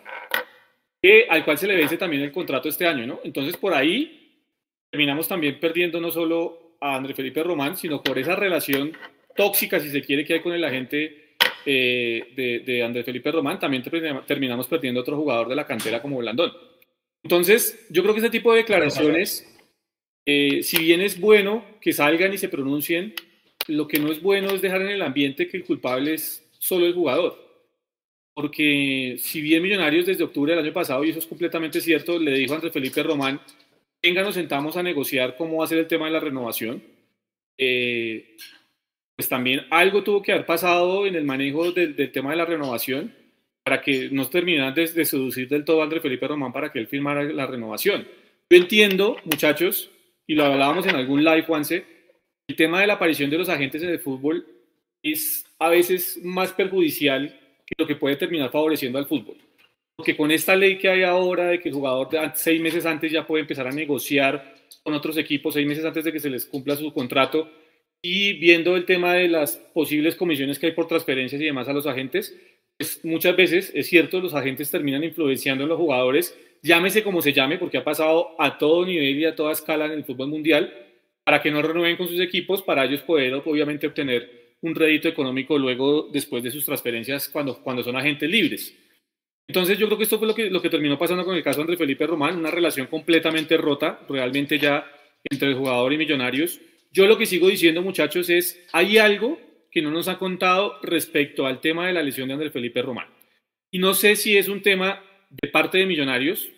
[1.03, 3.21] que, al cual se le vence también el contrato este año, ¿no?
[3.25, 4.43] Entonces, por ahí
[4.91, 8.93] terminamos también perdiendo no solo a André Felipe Román, sino por esa relación
[9.35, 11.35] tóxica, si se quiere, que hay con el agente
[11.67, 13.83] eh, de, Andrés Felipe Román, también
[14.27, 16.53] terminamos perdiendo otro jugador de la cantera como Blandón.
[17.23, 19.51] Entonces, yo creo que ese tipo de declaraciones,
[20.27, 23.15] eh, si bien es bueno que salgan y se pronuncien,
[23.67, 26.87] lo que no es bueno es dejar en el ambiente que el culpable es solo
[26.87, 27.39] el jugador.
[28.33, 32.33] Porque si bien Millonarios desde octubre del año pasado, y eso es completamente cierto, le
[32.33, 33.39] dijo a Andrés Felipe Román
[34.03, 36.83] venga, nos sentamos a negociar cómo va a ser el tema de la renovación.
[37.57, 38.37] Eh,
[39.17, 43.15] pues también algo tuvo que haber pasado en el manejo del, tema de la renovación
[43.63, 46.89] para que no terminaran de, seducir del todo a André Felipe Román para que él
[46.89, 48.07] firmara la renovación.
[48.51, 49.91] Yo entiendo, muchachos,
[50.27, 51.85] y lo hablábamos en algún live, Juanse,
[52.49, 54.54] el tema de la aparición de los agentes en el fútbol
[55.13, 59.37] es a veces más perjudicial que lo que puede terminar favoreciendo al fútbol.
[59.97, 63.27] Porque con esta ley que hay ahora de que el jugador seis meses antes ya
[63.27, 66.75] puede empezar a negociar con otros equipos, seis meses antes de que se les cumpla
[66.75, 67.49] su contrato,
[68.03, 71.73] y viendo el tema de las posibles comisiones que hay por transferencias y demás a
[71.73, 72.37] los agentes,
[72.77, 77.33] pues muchas veces es cierto, los agentes terminan influenciando en los jugadores, llámese como se
[77.33, 80.75] llame, porque ha pasado a todo nivel y a toda escala en el fútbol mundial,
[81.25, 85.59] para que no renueven con sus equipos, para ellos poder obviamente obtener un rédito económico
[85.59, 88.75] luego después de sus transferencias cuando, cuando son agentes libres.
[89.47, 91.59] Entonces yo creo que esto fue lo que, lo que terminó pasando con el caso
[91.59, 94.91] de André Felipe Román, una relación completamente rota, realmente ya
[95.23, 96.61] entre el jugador y Millonarios.
[96.91, 99.39] Yo lo que sigo diciendo, muchachos, es, hay algo
[99.71, 103.09] que no nos ha contado respecto al tema de la lesión de André Felipe Román.
[103.71, 106.49] Y no sé si es un tema de parte de Millonarios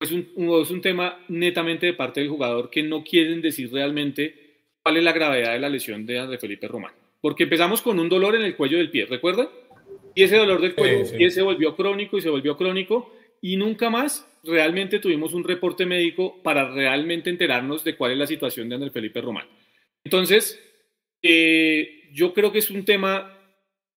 [0.00, 0.28] o es un,
[0.62, 4.48] es un tema netamente de parte del jugador que no quieren decir realmente
[4.82, 6.92] cuál es la gravedad de la lesión de André Felipe Román.
[7.20, 9.48] Porque empezamos con un dolor en el cuello del pie, ¿recuerdan?
[10.14, 14.26] Y ese dolor del cuello se volvió crónico y se volvió crónico y nunca más
[14.44, 18.92] realmente tuvimos un reporte médico para realmente enterarnos de cuál es la situación de Andrés
[18.92, 19.46] Felipe Román.
[20.04, 20.60] Entonces,
[21.22, 23.36] eh, yo creo que es un tema,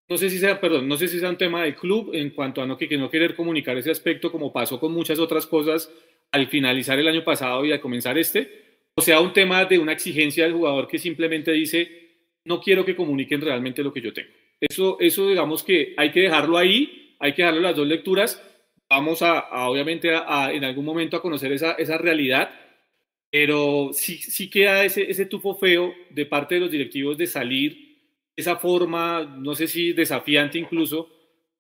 [0.10, 2.62] no sé si sea, perdón, no sé si sea un tema del club en cuanto
[2.62, 5.92] a no, que, que no querer comunicar ese aspecto como pasó con muchas otras cosas
[6.32, 9.94] al finalizar el año pasado y al comenzar este, o sea, un tema de una
[9.94, 12.01] exigencia del jugador que simplemente dice,
[12.46, 14.30] no quiero que comuniquen realmente lo que yo tengo.
[14.60, 18.42] Eso, eso digamos que hay que dejarlo ahí, hay que darle las dos lecturas.
[18.90, 22.52] Vamos a, obviamente, a, en algún momento a conocer esa, esa realidad,
[23.30, 27.92] pero sí, sí queda ese, ese tufo feo de parte de los directivos de salir
[28.36, 31.10] esa forma, no sé si desafiante incluso,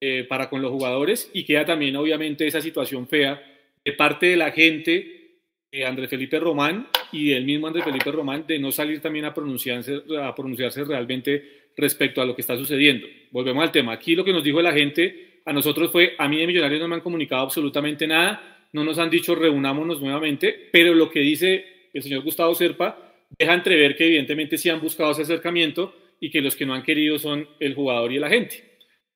[0.04, 3.40] eh, para con los jugadores y queda también obviamente esa situación fea
[3.86, 5.38] de parte de la gente,
[5.72, 9.34] de Andrés Felipe Román y del mismo Andrés Felipe Román, de no salir también a
[9.34, 13.08] pronunciarse, a pronunciarse realmente respecto a lo que está sucediendo.
[13.32, 13.94] Volvemos al tema.
[13.94, 16.88] Aquí lo que nos dijo la gente a nosotros fue, a mí de Millonarios no
[16.88, 21.66] me han comunicado absolutamente nada, no nos han dicho reunámonos nuevamente, pero lo que dice
[21.94, 22.98] el señor Gustavo Serpa
[23.38, 26.84] deja entrever que evidentemente sí han buscado ese acercamiento y que los que no han
[26.84, 28.64] querido son el jugador y el agente.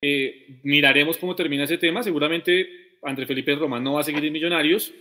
[0.02, 2.04] Eh, miraremos cómo termina ese tema.
[2.04, 4.94] Seguramente Andrés Felipe Román no va a seguir en Millonarios.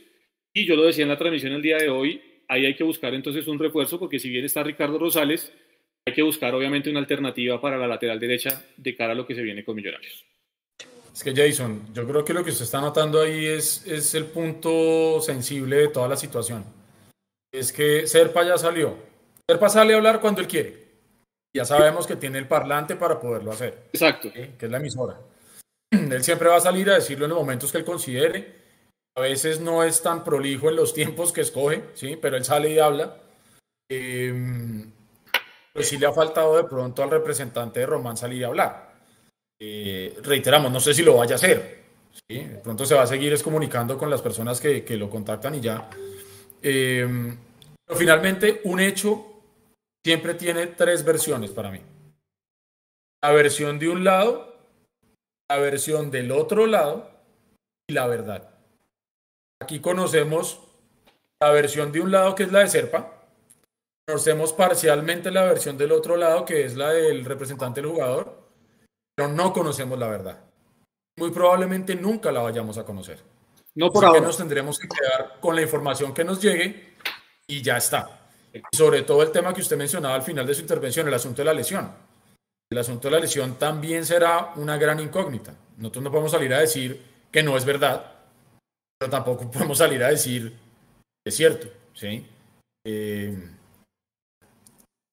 [0.53, 2.21] Y yo lo decía en la transmisión el día de hoy,
[2.55, 5.53] ahí hay que buscar entonces un refuerzo, porque si bien está Ricardo Rosales,
[6.07, 9.35] hay que buscar obviamente una alternativa para la lateral derecha de cara a lo que
[9.35, 10.25] se viene con Millonarios.
[11.13, 14.25] Es que Jason, yo creo que lo que usted está notando ahí es, es el
[14.27, 16.65] punto sensible de toda la situación.
[17.53, 18.97] Es que Serpa ya salió.
[19.49, 20.85] Serpa sale a hablar cuando él quiere
[21.55, 23.89] ya sabemos que tiene el parlante para poderlo hacer.
[23.93, 24.31] Exacto.
[24.33, 25.21] Que es la emisora.
[25.91, 28.64] Él siempre va a salir a decirlo en los momentos que él considere.
[29.17, 32.17] A veces no es tan prolijo en los tiempos que escoge, ¿sí?
[32.21, 33.17] pero él sale y habla.
[33.89, 34.85] Eh,
[35.73, 38.95] pues sí le ha faltado de pronto al representante de Román salir y hablar.
[39.61, 41.85] Eh, reiteramos, no sé si lo vaya a hacer.
[42.29, 45.61] De pronto se va a seguir comunicando con las personas que, que lo contactan y
[45.61, 45.91] ya.
[46.63, 47.37] Eh,
[47.87, 49.27] pero finalmente, un hecho
[50.05, 51.81] siempre tiene tres versiones para mí.
[53.23, 54.57] La versión de un lado,
[55.49, 57.11] la versión del otro lado
[57.89, 58.54] y la verdad.
[59.61, 60.61] Aquí conocemos
[61.41, 63.27] la versión de un lado que es la de Serpa.
[64.07, 68.49] Conocemos parcialmente la versión del otro lado que es la del representante del jugador,
[69.15, 70.45] pero no conocemos la verdad.
[71.17, 73.21] Muy probablemente nunca la vayamos a conocer.
[73.75, 74.21] No por ahora.
[74.21, 76.95] nos tendremos que quedar con la información que nos llegue
[77.47, 78.25] y ya está
[78.73, 81.47] sobre todo el tema que usted mencionaba al final de su intervención, el asunto de
[81.47, 81.91] la lesión.
[82.71, 85.55] El asunto de la lesión también será una gran incógnita.
[85.77, 87.01] Nosotros no podemos salir a decir
[87.31, 88.13] que no es verdad,
[88.99, 90.51] pero tampoco podemos salir a decir
[91.25, 91.69] que es cierto.
[91.95, 92.27] ¿sí?
[92.87, 93.51] Eh,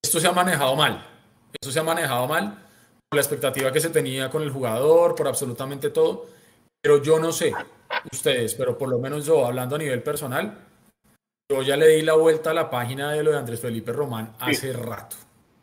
[0.03, 1.07] esto se ha manejado mal.
[1.53, 2.67] Esto se ha manejado mal
[3.09, 6.27] por la expectativa que se tenía con el jugador, por absolutamente todo.
[6.81, 7.53] Pero yo no sé
[8.11, 10.57] ustedes, pero por lo menos yo, hablando a nivel personal,
[11.51, 14.33] yo ya le di la vuelta a la página de lo de Andrés Felipe Román
[14.39, 15.17] hace rato.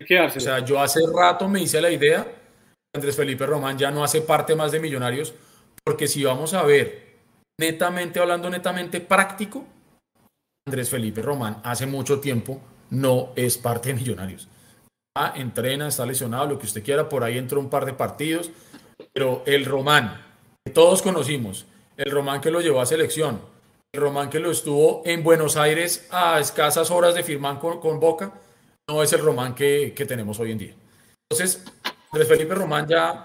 [0.07, 0.39] ¿Qué hace?
[0.39, 4.05] O sea, yo hace rato me hice la idea que Andrés Felipe Román ya no
[4.05, 5.35] hace parte más de Millonarios,
[5.83, 7.08] porque si vamos a ver,
[7.59, 9.65] netamente, hablando netamente práctico,
[10.67, 14.49] Andrés Felipe Román hace mucho tiempo no es parte de Millonarios.
[15.17, 18.51] Ah, entrena, está lesionado, lo que usted quiera, por ahí entró un par de partidos,
[19.13, 20.25] pero el Román
[20.65, 23.41] que todos conocimos, el Román que lo llevó a selección,
[23.93, 28.33] el Román que lo estuvo en Buenos Aires a escasas horas de firmar con, Boca,
[28.89, 30.75] no es el Román que, tenemos hoy en día.
[31.29, 31.65] Entonces,
[32.13, 33.23] Andrés Felipe Román ya,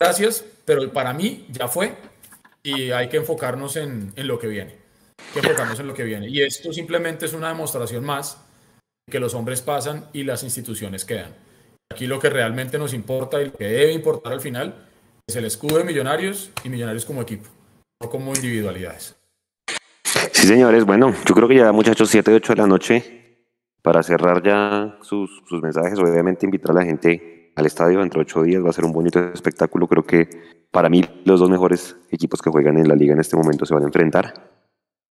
[0.00, 1.94] gracias, pero para mí ya fue
[2.66, 4.74] y hay que enfocarnos en, lo que viene.
[5.32, 6.28] que enfocarnos en lo que viene.
[6.28, 8.44] Y esto simplemente es una demostración más
[9.08, 11.32] que los hombres pasan y las instituciones quedan.
[11.92, 14.74] Aquí lo que realmente nos importa y lo que debe importar al final
[15.28, 17.48] es el escudo de Millonarios y Millonarios como equipo,
[18.02, 19.14] no como individualidades.
[20.32, 20.84] Sí, señores.
[20.84, 23.44] Bueno, yo creo que ya, muchachos, 7, 8 de la noche,
[23.80, 28.22] para cerrar ya sus, sus mensajes, obviamente invitar a la gente al estadio dentro de
[28.22, 28.64] ocho días.
[28.64, 29.88] Va a ser un bonito espectáculo.
[29.88, 30.28] Creo que
[30.70, 33.74] para mí los dos mejores equipos que juegan en la liga en este momento se
[33.74, 34.50] van a enfrentar.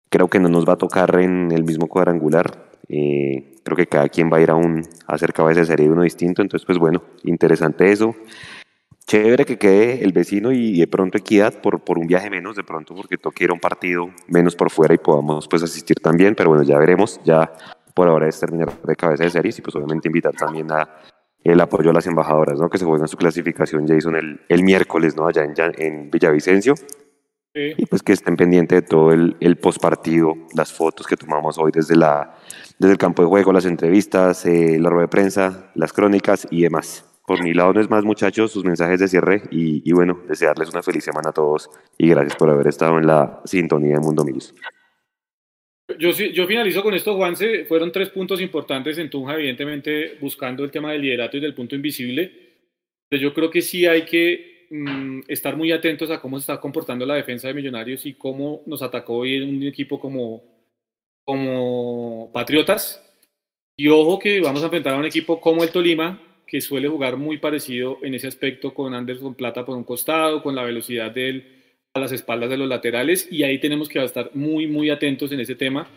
[0.08, 2.70] Creo que no nos va a tocar en el mismo cuadrangular.
[2.88, 6.02] Eh, creo que cada quien va a ir a, un, a cabeza de serie uno
[6.02, 6.42] distinto.
[6.42, 8.16] Entonces, pues bueno, interesante eso
[9.10, 12.62] chévere que quede el vecino y de pronto equidad por, por un viaje menos, de
[12.62, 16.36] pronto porque toque ir a un partido menos por fuera y podamos pues asistir también,
[16.36, 17.52] pero bueno, ya veremos, ya
[17.92, 20.88] por ahora es terminar de cabeza de series y pues obviamente invitar también a
[21.44, 22.68] el apoyo a las embajadoras, ¿no?
[22.68, 25.26] Que se juegan su clasificación, Jason, el, el miércoles, ¿no?
[25.26, 26.74] Allá en, en Villavicencio.
[27.52, 31.72] Y pues que estén pendientes de todo el, el postpartido, las fotos que tomamos hoy
[31.74, 32.36] desde, la,
[32.78, 36.62] desde el campo de juego, las entrevistas, eh, la rueda de prensa, las crónicas y
[36.62, 37.04] demás.
[37.26, 40.82] Por mi lado no es más, muchachos, sus mensajes de cierre y, bueno, desearles una
[40.82, 44.54] feliz semana a todos y gracias por haber estado en la sintonía de Mundo Millos.
[45.98, 47.64] Yo, yo finalizo con esto, Juanse.
[47.64, 51.74] Fueron tres puntos importantes en Tunja, evidentemente buscando el tema del liderato y del punto
[51.74, 52.30] invisible.
[53.08, 56.60] Pero yo creo que sí hay que mm, estar muy atentos a cómo se está
[56.60, 60.42] comportando la defensa de Millonarios y cómo nos atacó hoy un equipo como,
[61.24, 63.04] como Patriotas.
[63.76, 67.16] Y ojo que vamos a enfrentar a un equipo como el Tolima, que suele jugar
[67.16, 71.28] muy parecido en ese aspecto con Anderson Plata por un costado, con la velocidad de
[71.28, 71.59] él
[71.94, 75.40] a las espaldas de los laterales y ahí tenemos que estar muy, muy atentos en
[75.40, 75.88] ese tema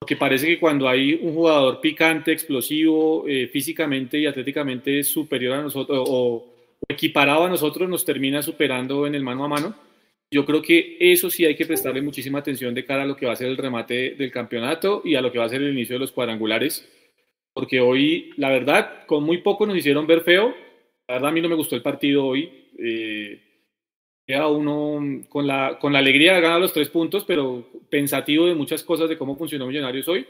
[0.00, 5.62] porque parece que cuando hay un jugador picante, explosivo, eh, físicamente y atléticamente superior a
[5.62, 6.46] nosotros o,
[6.88, 9.74] equiparado a nosotros, nos termina superando en el mano a mano.
[10.30, 13.26] Yo creo que eso sí hay que prestarle muchísima atención de cara a lo que
[13.26, 15.72] va a ser el remate del campeonato y a lo que va a ser el
[15.72, 16.88] inicio de los cuadrangulares,
[17.52, 20.54] porque hoy, la verdad, con muy poco nos hicieron ver feo.
[21.08, 22.50] La verdad, a mí no me gustó el partido hoy.
[22.78, 23.38] Eh,
[24.30, 28.54] queda uno con la, con la alegría de ganar los tres puntos, pero pensativo de
[28.54, 30.24] muchas cosas de cómo funcionó Millonarios hoy.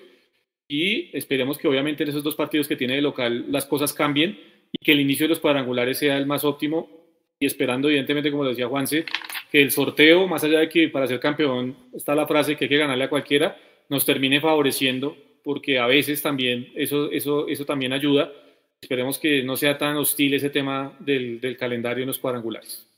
[0.67, 4.41] Y esperemos que obviamente en esos dos partidos que tiene de local las cosas cambien
[4.73, 6.89] y que el inicio de los cuadrangulares sea el más óptimo.
[7.39, 9.05] Y esperando, evidentemente, como decía Juanse,
[9.53, 12.69] que el sorteo, más allá de que para ser campeón está la frase que hay
[12.71, 13.59] que ganarle a cualquiera,
[13.91, 18.33] nos termine favoreciendo, porque a veces también eso, eso, eso también ayuda.
[18.81, 22.90] Esperemos que no sea tan hostil ese tema del, del calendario en los cuadrangulares.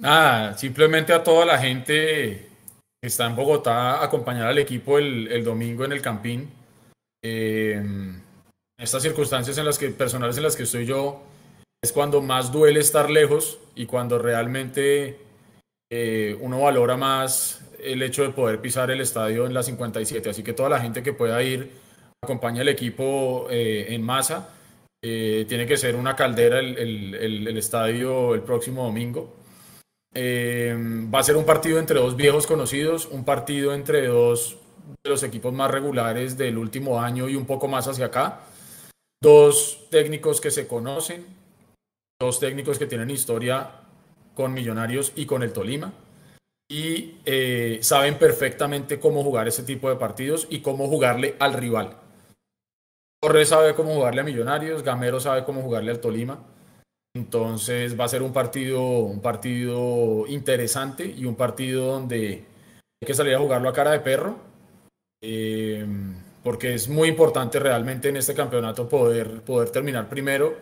[0.00, 2.48] Nada, simplemente a toda la gente
[3.00, 6.50] que está en Bogotá acompañar al equipo el, el domingo en el Campín.
[7.22, 7.82] Eh,
[8.78, 11.22] estas circunstancias en las que, personales en las que estoy yo,
[11.82, 15.18] es cuando más duele estar lejos y cuando realmente
[15.90, 20.28] eh, uno valora más el hecho de poder pisar el estadio en la 57.
[20.30, 21.70] Así que toda la gente que pueda ir,
[22.22, 24.48] acompaña al equipo eh, en masa.
[25.06, 29.34] Eh, tiene que ser una caldera el, el, el, estadio el próximo domingo.
[30.14, 30.74] Eh,
[31.14, 34.56] va a ser un partido entre dos viejos conocidos, un partido entre dos
[35.04, 38.46] de los equipos más regulares del último año y un poco más hacia acá.
[39.22, 41.26] Dos técnicos que se conocen,
[42.18, 43.72] dos técnicos que tienen historia
[44.34, 45.92] con Millonarios y con el Tolima
[46.70, 51.98] y eh, saben perfectamente cómo jugar ese tipo de partidos y cómo jugarle al rival.
[53.24, 56.44] Torres sabe cómo jugarle a Millonarios, Gamero sabe cómo jugarle al Tolima.
[57.16, 62.44] Entonces va a ser un partido, un partido interesante y un partido donde
[63.00, 64.36] hay que salir a jugarlo a cara de perro,
[65.22, 65.86] eh,
[66.42, 70.58] porque es muy importante realmente en este campeonato poder, poder terminar primero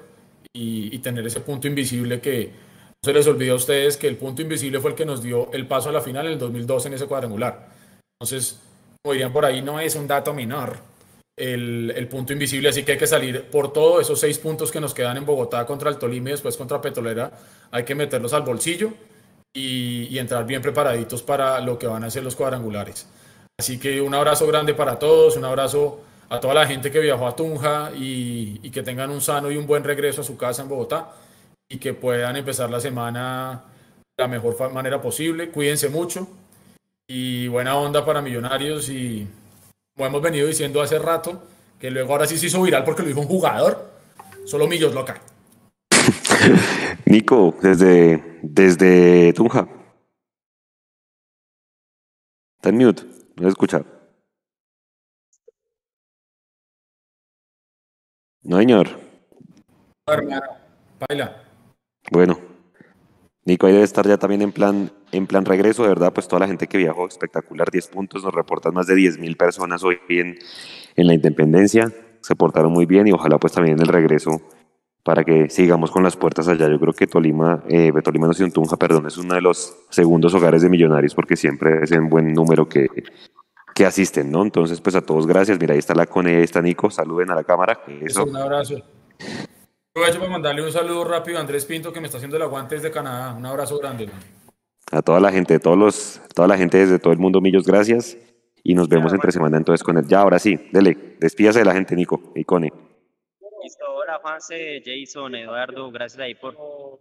[0.53, 4.41] y, tener ese punto invisible que no se les olvide a ustedes que el punto
[4.41, 6.95] invisible fue el que nos dio el paso a la final en el 2002 en
[6.95, 7.71] ese cuadrangular.
[8.21, 8.61] Entonces,
[9.03, 10.92] como dirían por ahí, no es un dato menor
[11.37, 14.93] el, punto invisible, así que hay que salir por todos esos seis puntos que nos
[14.95, 17.33] quedan en Bogotá contra el Tolima y después contra Petrolera,
[17.71, 18.93] hay que meterlos al bolsillo
[19.53, 23.09] y, entrar bien preparaditos para lo que van a ser los cuadrangulares.
[23.59, 27.27] Así que un abrazo grande para todos, un abrazo a toda la gente que viajó
[27.27, 30.63] a Tunja y, y que tengan un sano y un buen regreso a su casa
[30.63, 31.13] en Bogotá
[31.69, 33.65] y que puedan empezar la semana
[34.17, 35.51] de la mejor manera posible.
[35.51, 36.29] Cuídense mucho
[37.07, 39.27] y buena onda para Millonarios y
[40.03, 41.41] como hemos venido diciendo hace rato,
[41.79, 43.89] que luego ahora sí se hizo viral porque lo dijo un jugador,
[44.45, 45.23] solo Millos loca.
[47.07, 49.69] Nico, desde, desde Tunja.
[52.57, 53.05] Está en mute,
[53.37, 53.85] no he escuchado.
[58.43, 58.89] No, señor.
[60.09, 60.43] Hermano,
[60.99, 61.45] baila.
[62.11, 62.41] Bueno,
[63.45, 66.41] Nico ahí debe estar ya también en plan, en plan regreso, de verdad, pues toda
[66.41, 69.99] la gente que viajó, espectacular, 10 puntos, nos reportan más de 10 mil personas hoy
[70.09, 70.39] en,
[70.95, 74.41] en la Independencia, se portaron muy bien y ojalá pues también en el regreso
[75.03, 76.69] para que sigamos con las puertas allá.
[76.69, 80.33] Yo creo que Tolima, eh, Tolima no un Tunja, perdón, es uno de los segundos
[80.35, 82.87] hogares de millonarios porque siempre es en buen número que,
[83.75, 84.43] que asisten, ¿no?
[84.43, 85.59] Entonces, pues a todos gracias.
[85.59, 87.81] Mira, ahí está la Cone, ahí está Nico, saluden a la cámara.
[88.01, 88.25] Eso.
[88.25, 88.77] Un abrazo.
[89.95, 92.77] Aprovecho para mandarle un saludo rápido a Andrés Pinto que me está haciendo el aguante
[92.77, 93.35] desde Canadá.
[93.35, 94.07] Un abrazo grande.
[94.07, 94.17] Man.
[94.91, 98.17] A toda la gente, todos los, toda la gente desde todo el mundo, Millos, gracias.
[98.65, 100.07] Y nos vemos entre semana entonces con él.
[100.07, 102.73] Ya, ahora sí, dele, despídase de la gente, Nico y Cone.
[103.63, 106.57] Listo, hola Juanse, Jason, Eduardo, gracias ahí por,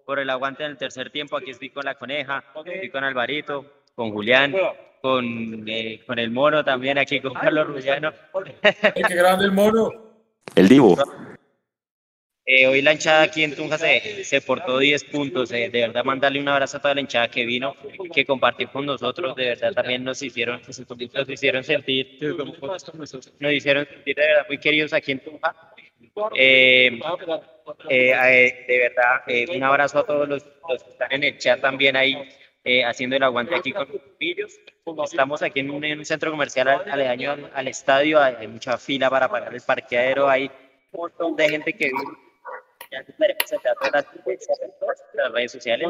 [0.06, 1.38] por el aguante en el tercer tiempo.
[1.38, 3.66] Aquí estoy con la coneja, estoy con Alvarito,
[3.96, 4.54] con Julián,
[5.02, 8.12] con, eh, con el mono también, aquí con Carlos Rullano.
[8.62, 9.90] ¡Qué grande el mono!
[10.56, 10.98] El Divo.
[12.44, 15.52] Eh, hoy la hinchada aquí en Tunja se, se portó 10 puntos.
[15.52, 17.76] Eh, de verdad, mandarle un abrazo a toda la hinchada que vino,
[18.14, 19.36] que compartió con nosotros.
[19.36, 20.80] De verdad, también nos hicieron, nos
[21.30, 25.56] hicieron sentir, nos hicieron sentir de verdad muy queridos aquí en Tunja.
[26.36, 27.00] Eh,
[27.88, 32.18] de verdad, un abrazo a todos los, los, que están en el chat también ahí.
[32.86, 34.52] haciendo el aguante aquí con los pillos.
[35.04, 39.30] Estamos aquí en un, en un centro comercial al, al, estadio, hay mucha fila para
[39.30, 40.50] pagar el parqueadero, hay
[40.92, 42.31] un montón de gente que viene
[42.92, 43.04] ya
[43.94, 44.06] las,
[45.14, 45.90] las redes sociales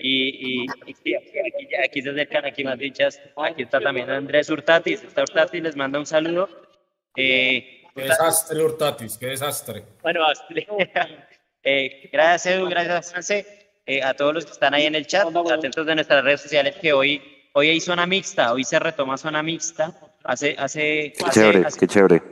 [0.00, 5.02] y, y, y aquí, aquí, se acercan aquí más dichas aquí está también Andrés Hurtatis
[5.02, 6.48] está Hurtatis les manda un saludo.
[7.16, 9.84] Eh, qué desastre Hurtatis qué desastre.
[10.02, 10.20] Bueno
[11.62, 13.46] eh, gracias Edu gracias France
[13.86, 16.76] eh, a todos los que están ahí en el chat atentos de nuestras redes sociales
[16.80, 17.20] que hoy
[17.52, 19.92] hoy hay zona mixta hoy se retoma zona mixta
[20.24, 22.22] hace, hace, Qué hace- chévere, hace- qué chévere.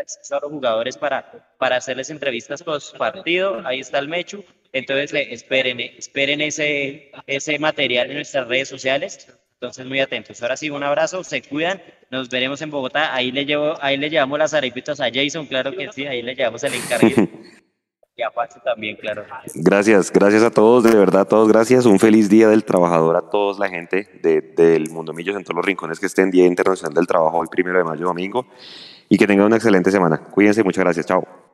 [0.00, 3.62] A los jugadores para, para hacerles entrevistas post partido.
[3.66, 4.44] Ahí está el Mechu.
[4.72, 9.26] Entonces, esperen, eh, esperen ese, ese material en nuestras redes sociales.
[9.54, 10.40] Entonces, muy atentos.
[10.42, 11.82] Ahora sí, un abrazo, se cuidan.
[12.10, 13.14] Nos veremos en Bogotá.
[13.14, 16.06] Ahí le, llevo, ahí le llevamos las arepitas a Jason, claro que sí.
[16.06, 17.28] Ahí le llevamos el encarguito.
[18.16, 19.24] y a Pacho también, claro.
[19.54, 21.84] Gracias, gracias a todos, de verdad, a todos gracias.
[21.84, 25.56] Un feliz día del trabajador a todos la gente de- del Mundo Millos en todos
[25.56, 26.30] los rincones que estén.
[26.30, 28.46] Día Internacional del Trabajo, hoy primero de mayo, domingo.
[29.10, 30.18] Y que tengan una excelente semana.
[30.18, 31.04] Cuídense, muchas gracias.
[31.04, 31.49] Chao.